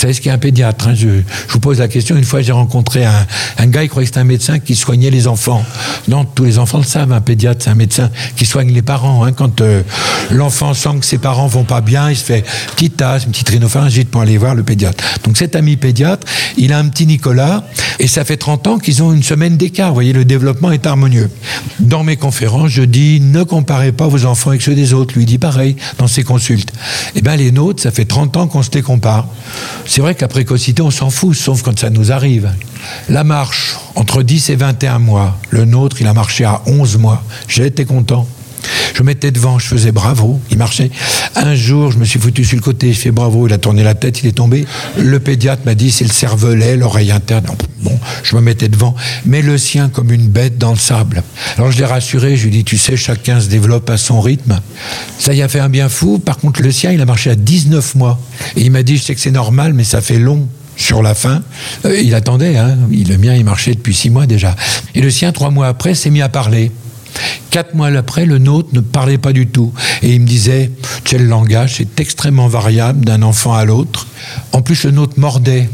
Savez 0.00 0.14
ce 0.14 0.22
qu'est 0.22 0.30
un 0.30 0.38
pédiatre 0.38 0.88
hein? 0.88 0.94
je, 0.94 1.08
vous 1.50 1.60
pose 1.60 1.78
la 1.78 1.86
question, 1.86 2.16
une 2.16 2.24
fois 2.24 2.40
j'ai 2.40 2.52
rencontré 2.52 3.04
un, 3.04 3.26
un, 3.58 3.66
gars, 3.66 3.82
il 3.82 3.90
croyait 3.90 4.06
que 4.06 4.14
c'était 4.14 4.20
un 4.20 4.24
médecin 4.24 4.58
qui 4.58 4.74
soignait 4.74 5.10
les 5.10 5.26
enfants. 5.26 5.62
Non, 6.08 6.24
tous 6.24 6.44
les 6.44 6.58
enfants 6.58 6.78
le 6.78 6.84
savent, 6.84 7.12
un 7.12 7.20
pédiatre 7.20 7.64
c'est 7.64 7.68
un 7.68 7.74
médecin 7.74 8.10
qui 8.34 8.46
soigne 8.46 8.72
les 8.72 8.80
parents. 8.80 9.26
Hein. 9.26 9.32
Quand 9.32 9.60
euh, 9.60 9.82
l'enfant 10.30 10.72
sent 10.72 11.00
que 11.00 11.04
ses 11.04 11.18
parents 11.18 11.48
vont 11.48 11.64
pas 11.64 11.82
bien, 11.82 12.08
il 12.08 12.16
se 12.16 12.24
fait 12.24 12.38
une 12.38 12.74
petite 12.76 12.96
tasse, 12.96 13.24
une 13.24 13.32
petite 13.32 13.50
rhinopharyngite 13.50 14.08
pour 14.08 14.22
aller 14.22 14.38
voir 14.38 14.54
le 14.54 14.62
pédiatre. 14.62 15.04
Donc 15.24 15.36
cet 15.36 15.54
ami 15.54 15.76
pédiatre, 15.76 16.26
il 16.56 16.72
a 16.72 16.78
un 16.78 16.88
petit 16.88 17.04
Nicolas, 17.04 17.64
et 17.98 18.06
ça 18.06 18.24
fait 18.24 18.38
30 18.38 18.66
ans 18.68 18.78
qu'ils 18.78 19.02
ont 19.02 19.12
une 19.12 19.22
semaine 19.22 19.58
d'écart. 19.58 19.88
Vous 19.88 19.94
voyez, 19.94 20.14
le 20.14 20.24
développement 20.24 20.72
est 20.72 20.86
harmonieux. 20.86 21.28
Dans 21.78 22.04
mes 22.04 22.16
conférences, 22.16 22.70
je 22.70 22.82
dis, 22.82 23.20
ne 23.20 23.42
comparez 23.42 23.92
pas 23.92 24.08
vos 24.08 24.24
enfants 24.24 24.48
avec 24.48 24.62
ceux 24.62 24.74
des 24.74 24.94
autres. 24.94 25.14
Lui 25.14 25.26
dit 25.26 25.36
pareil 25.36 25.76
dans 25.98 26.06
ses 26.06 26.22
consultes. 26.22 26.72
Eh 27.14 27.20
bien, 27.20 27.36
les 27.36 27.52
nôtres, 27.52 27.82
ça 27.82 27.90
fait 27.90 28.06
30 28.06 28.38
ans 28.38 28.46
qu'on 28.46 28.62
se 28.62 28.70
les 28.72 28.80
compare. 28.80 29.28
C'est 29.90 30.02
vrai 30.02 30.14
que 30.14 30.20
la 30.20 30.28
précocité, 30.28 30.82
on 30.82 30.92
s'en 30.92 31.10
fout, 31.10 31.34
sauf 31.34 31.62
quand 31.62 31.76
ça 31.76 31.90
nous 31.90 32.12
arrive. 32.12 32.48
La 33.08 33.24
marche, 33.24 33.76
entre 33.96 34.22
10 34.22 34.50
et 34.50 34.54
21 34.54 35.00
mois, 35.00 35.36
le 35.50 35.64
nôtre, 35.64 35.96
il 36.00 36.06
a 36.06 36.14
marché 36.14 36.44
à 36.44 36.62
11 36.66 36.96
mois. 36.98 37.24
J'ai 37.48 37.66
été 37.66 37.84
content. 37.84 38.28
Je 38.94 39.02
mettais 39.02 39.30
devant, 39.30 39.58
je 39.58 39.66
faisais 39.66 39.92
bravo, 39.92 40.40
il 40.50 40.58
marchait. 40.58 40.90
Un 41.36 41.54
jour, 41.54 41.90
je 41.92 41.98
me 41.98 42.04
suis 42.04 42.18
foutu 42.18 42.44
sur 42.44 42.56
le 42.56 42.62
côté, 42.62 42.92
je 42.92 42.98
fais 42.98 43.10
bravo, 43.10 43.46
il 43.46 43.52
a 43.52 43.58
tourné 43.58 43.82
la 43.82 43.94
tête, 43.94 44.20
il 44.22 44.26
est 44.26 44.32
tombé. 44.32 44.66
Le 44.98 45.20
pédiatre 45.20 45.62
m'a 45.64 45.74
dit 45.74 45.90
c'est 45.90 46.04
le 46.04 46.12
cervelet, 46.12 46.76
l'oreille 46.76 47.10
interne. 47.10 47.46
Bon, 47.82 47.98
je 48.22 48.36
me 48.36 48.40
mettais 48.40 48.68
devant, 48.68 48.94
mais 49.24 49.42
le 49.42 49.56
sien 49.56 49.88
comme 49.88 50.12
une 50.12 50.28
bête 50.28 50.58
dans 50.58 50.72
le 50.72 50.78
sable. 50.78 51.22
Alors 51.56 51.70
je 51.70 51.78
l'ai 51.78 51.86
rassuré, 51.86 52.36
je 52.36 52.42
lui 52.42 52.48
ai 52.48 52.58
dit 52.58 52.64
tu 52.64 52.76
sais, 52.76 52.96
chacun 52.96 53.40
se 53.40 53.48
développe 53.48 53.88
à 53.88 53.96
son 53.96 54.20
rythme. 54.20 54.60
Ça 55.18 55.32
y 55.32 55.42
a 55.42 55.48
fait 55.48 55.60
un 55.60 55.68
bien 55.68 55.88
fou. 55.88 56.18
Par 56.18 56.38
contre, 56.38 56.62
le 56.62 56.70
sien, 56.70 56.92
il 56.92 57.00
a 57.00 57.06
marché 57.06 57.30
à 57.30 57.36
19 57.36 57.94
mois. 57.94 58.20
Et 58.56 58.62
il 58.62 58.70
m'a 58.70 58.82
dit 58.82 58.96
je 58.96 59.02
sais 59.04 59.14
que 59.14 59.20
c'est 59.20 59.30
normal, 59.30 59.72
mais 59.72 59.84
ça 59.84 60.00
fait 60.00 60.18
long 60.18 60.46
sur 60.76 61.02
la 61.02 61.14
fin. 61.14 61.42
Euh, 61.84 62.00
il 62.00 62.14
attendait, 62.14 62.56
hein. 62.56 62.76
le 62.90 63.16
mien, 63.16 63.34
il 63.34 63.44
marchait 63.44 63.74
depuis 63.74 63.94
six 63.94 64.10
mois 64.10 64.26
déjà. 64.26 64.56
Et 64.94 65.00
le 65.00 65.10
sien, 65.10 65.32
trois 65.32 65.50
mois 65.50 65.68
après, 65.68 65.94
s'est 65.94 66.10
mis 66.10 66.22
à 66.22 66.28
parler. 66.28 66.72
Quatre 67.50 67.74
mois 67.74 67.88
après, 67.88 68.26
le 68.26 68.38
nôtre 68.38 68.68
ne 68.72 68.80
parlait 68.80 69.18
pas 69.18 69.32
du 69.32 69.46
tout. 69.46 69.72
Et 70.02 70.14
il 70.14 70.20
me 70.20 70.26
disait, 70.26 70.70
tu 71.04 71.18
le 71.18 71.24
langage, 71.24 71.76
c'est 71.76 72.00
extrêmement 72.00 72.48
variable 72.48 73.04
d'un 73.04 73.22
enfant 73.22 73.54
à 73.54 73.64
l'autre. 73.64 74.06
En 74.52 74.62
plus, 74.62 74.84
le 74.84 74.92
nôtre 74.92 75.18
mordait. 75.18 75.68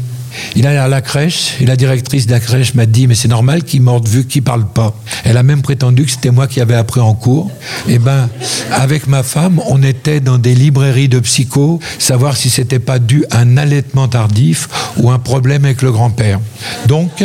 Il 0.55 0.67
allait 0.67 0.77
à 0.77 0.87
la 0.87 1.01
crèche 1.01 1.55
et 1.61 1.65
la 1.65 1.75
directrice 1.75 2.25
de 2.27 2.31
la 2.31 2.39
crèche 2.39 2.73
m'a 2.73 2.85
dit 2.85 3.07
mais 3.07 3.15
c'est 3.15 3.27
normal 3.27 3.63
qu'il 3.63 3.81
morde 3.81 4.07
vu 4.07 4.25
qu'il 4.25 4.43
parle 4.43 4.67
pas. 4.67 4.95
Elle 5.23 5.37
a 5.37 5.43
même 5.43 5.61
prétendu 5.61 6.05
que 6.05 6.11
c'était 6.11 6.31
moi 6.31 6.47
qui 6.47 6.61
avais 6.61 6.75
appris 6.75 7.01
en 7.01 7.13
cours. 7.13 7.51
Eh 7.87 7.99
ben 7.99 8.29
avec 8.71 9.07
ma 9.07 9.23
femme, 9.23 9.61
on 9.67 9.81
était 9.83 10.19
dans 10.19 10.37
des 10.37 10.55
librairies 10.55 11.09
de 11.09 11.19
psycho, 11.19 11.79
savoir 11.99 12.37
si 12.37 12.49
c'était 12.49 12.79
pas 12.79 12.99
dû 12.99 13.25
à 13.31 13.39
un 13.39 13.57
allaitement 13.57 14.07
tardif 14.07 14.67
ou 14.97 15.11
un 15.11 15.19
problème 15.19 15.65
avec 15.65 15.81
le 15.81 15.91
grand-père. 15.91 16.39
Donc 16.87 17.23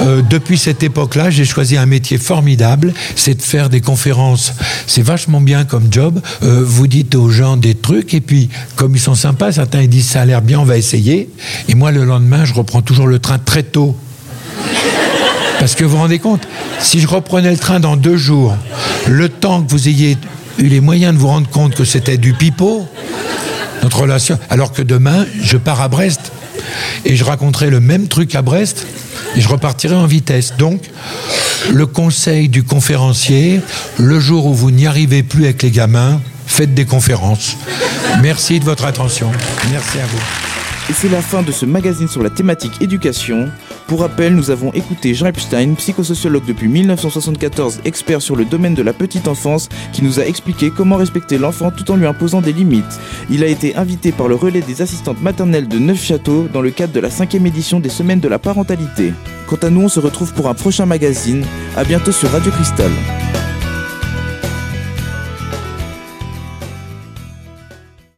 euh, 0.00 0.22
depuis 0.28 0.58
cette 0.58 0.82
époque-là, 0.82 1.30
j'ai 1.30 1.44
choisi 1.44 1.76
un 1.76 1.86
métier 1.86 2.18
formidable, 2.18 2.92
c'est 3.16 3.34
de 3.34 3.42
faire 3.42 3.70
des 3.70 3.80
conférences. 3.80 4.52
C'est 4.86 5.02
vachement 5.02 5.40
bien 5.40 5.64
comme 5.64 5.88
job. 5.90 6.20
Euh, 6.42 6.62
vous 6.64 6.86
dites 6.86 7.14
aux 7.14 7.30
gens 7.30 7.56
des 7.56 7.74
trucs 7.74 8.14
et 8.14 8.20
puis 8.20 8.48
comme 8.76 8.94
ils 8.94 9.00
sont 9.00 9.14
sympas, 9.14 9.52
certains 9.52 9.82
ils 9.82 9.88
disent 9.88 10.08
ça 10.08 10.22
a 10.22 10.24
l'air 10.24 10.42
bien, 10.42 10.60
on 10.60 10.64
va 10.64 10.76
essayer. 10.76 11.30
Et 11.68 11.74
moi 11.74 11.92
le 11.92 12.04
lendemain 12.04 12.43
je 12.44 12.54
reprends 12.54 12.82
toujours 12.82 13.06
le 13.06 13.18
train 13.18 13.38
très 13.38 13.62
tôt. 13.62 13.96
Parce 15.58 15.74
que 15.74 15.84
vous 15.84 15.90
vous 15.90 15.96
rendez 15.98 16.18
compte, 16.18 16.46
si 16.80 17.00
je 17.00 17.06
reprenais 17.06 17.50
le 17.50 17.56
train 17.56 17.80
dans 17.80 17.96
deux 17.96 18.16
jours, 18.16 18.56
le 19.06 19.28
temps 19.28 19.62
que 19.62 19.70
vous 19.70 19.88
ayez 19.88 20.18
eu 20.58 20.66
les 20.66 20.80
moyens 20.80 21.14
de 21.14 21.18
vous 21.18 21.28
rendre 21.28 21.48
compte 21.48 21.74
que 21.74 21.84
c'était 21.84 22.18
du 22.18 22.34
pipeau, 22.34 22.86
notre 23.82 24.00
relation, 24.00 24.38
alors 24.50 24.72
que 24.72 24.82
demain, 24.82 25.26
je 25.42 25.56
pars 25.56 25.80
à 25.80 25.88
Brest 25.88 26.32
et 27.04 27.16
je 27.16 27.24
raconterai 27.24 27.70
le 27.70 27.80
même 27.80 28.08
truc 28.08 28.34
à 28.34 28.42
Brest 28.42 28.86
et 29.36 29.40
je 29.40 29.48
repartirai 29.48 29.94
en 29.94 30.06
vitesse. 30.06 30.54
Donc, 30.58 30.82
le 31.72 31.86
conseil 31.86 32.48
du 32.48 32.62
conférencier, 32.62 33.60
le 33.98 34.20
jour 34.20 34.46
où 34.46 34.54
vous 34.54 34.70
n'y 34.70 34.86
arrivez 34.86 35.22
plus 35.22 35.44
avec 35.44 35.62
les 35.62 35.70
gamins, 35.70 36.20
faites 36.46 36.74
des 36.74 36.84
conférences. 36.84 37.56
Merci 38.22 38.60
de 38.60 38.64
votre 38.64 38.84
attention. 38.84 39.30
Merci 39.70 39.98
à 39.98 40.06
vous. 40.06 40.43
Et 40.90 40.92
c'est 40.92 41.08
la 41.08 41.22
fin 41.22 41.42
de 41.42 41.50
ce 41.50 41.64
magazine 41.64 42.08
sur 42.08 42.22
la 42.22 42.28
thématique 42.28 42.82
éducation. 42.82 43.48
Pour 43.86 44.00
rappel, 44.00 44.34
nous 44.34 44.50
avons 44.50 44.70
écouté 44.74 45.14
Jean 45.14 45.26
Epstein, 45.26 45.72
psychosociologue 45.74 46.44
depuis 46.46 46.68
1974, 46.68 47.80
expert 47.86 48.20
sur 48.20 48.36
le 48.36 48.44
domaine 48.44 48.74
de 48.74 48.82
la 48.82 48.92
petite 48.92 49.26
enfance, 49.26 49.70
qui 49.94 50.04
nous 50.04 50.20
a 50.20 50.26
expliqué 50.26 50.70
comment 50.70 50.96
respecter 50.96 51.38
l'enfant 51.38 51.70
tout 51.70 51.90
en 51.90 51.96
lui 51.96 52.04
imposant 52.04 52.42
des 52.42 52.52
limites. 52.52 53.00
Il 53.30 53.42
a 53.42 53.46
été 53.46 53.74
invité 53.76 54.12
par 54.12 54.28
le 54.28 54.34
relais 54.34 54.60
des 54.60 54.82
assistantes 54.82 55.22
maternelles 55.22 55.68
de 55.68 55.78
Neufchâteau 55.78 56.48
dans 56.52 56.60
le 56.60 56.70
cadre 56.70 56.92
de 56.92 57.00
la 57.00 57.10
cinquième 57.10 57.46
édition 57.46 57.80
des 57.80 57.88
Semaines 57.88 58.20
de 58.20 58.28
la 58.28 58.38
parentalité. 58.38 59.14
Quant 59.46 59.56
à 59.62 59.70
nous, 59.70 59.82
on 59.82 59.88
se 59.88 60.00
retrouve 60.00 60.34
pour 60.34 60.48
un 60.48 60.54
prochain 60.54 60.84
magazine. 60.84 61.46
À 61.76 61.84
bientôt 61.84 62.12
sur 62.12 62.30
Radio 62.30 62.52
Cristal. 62.52 62.90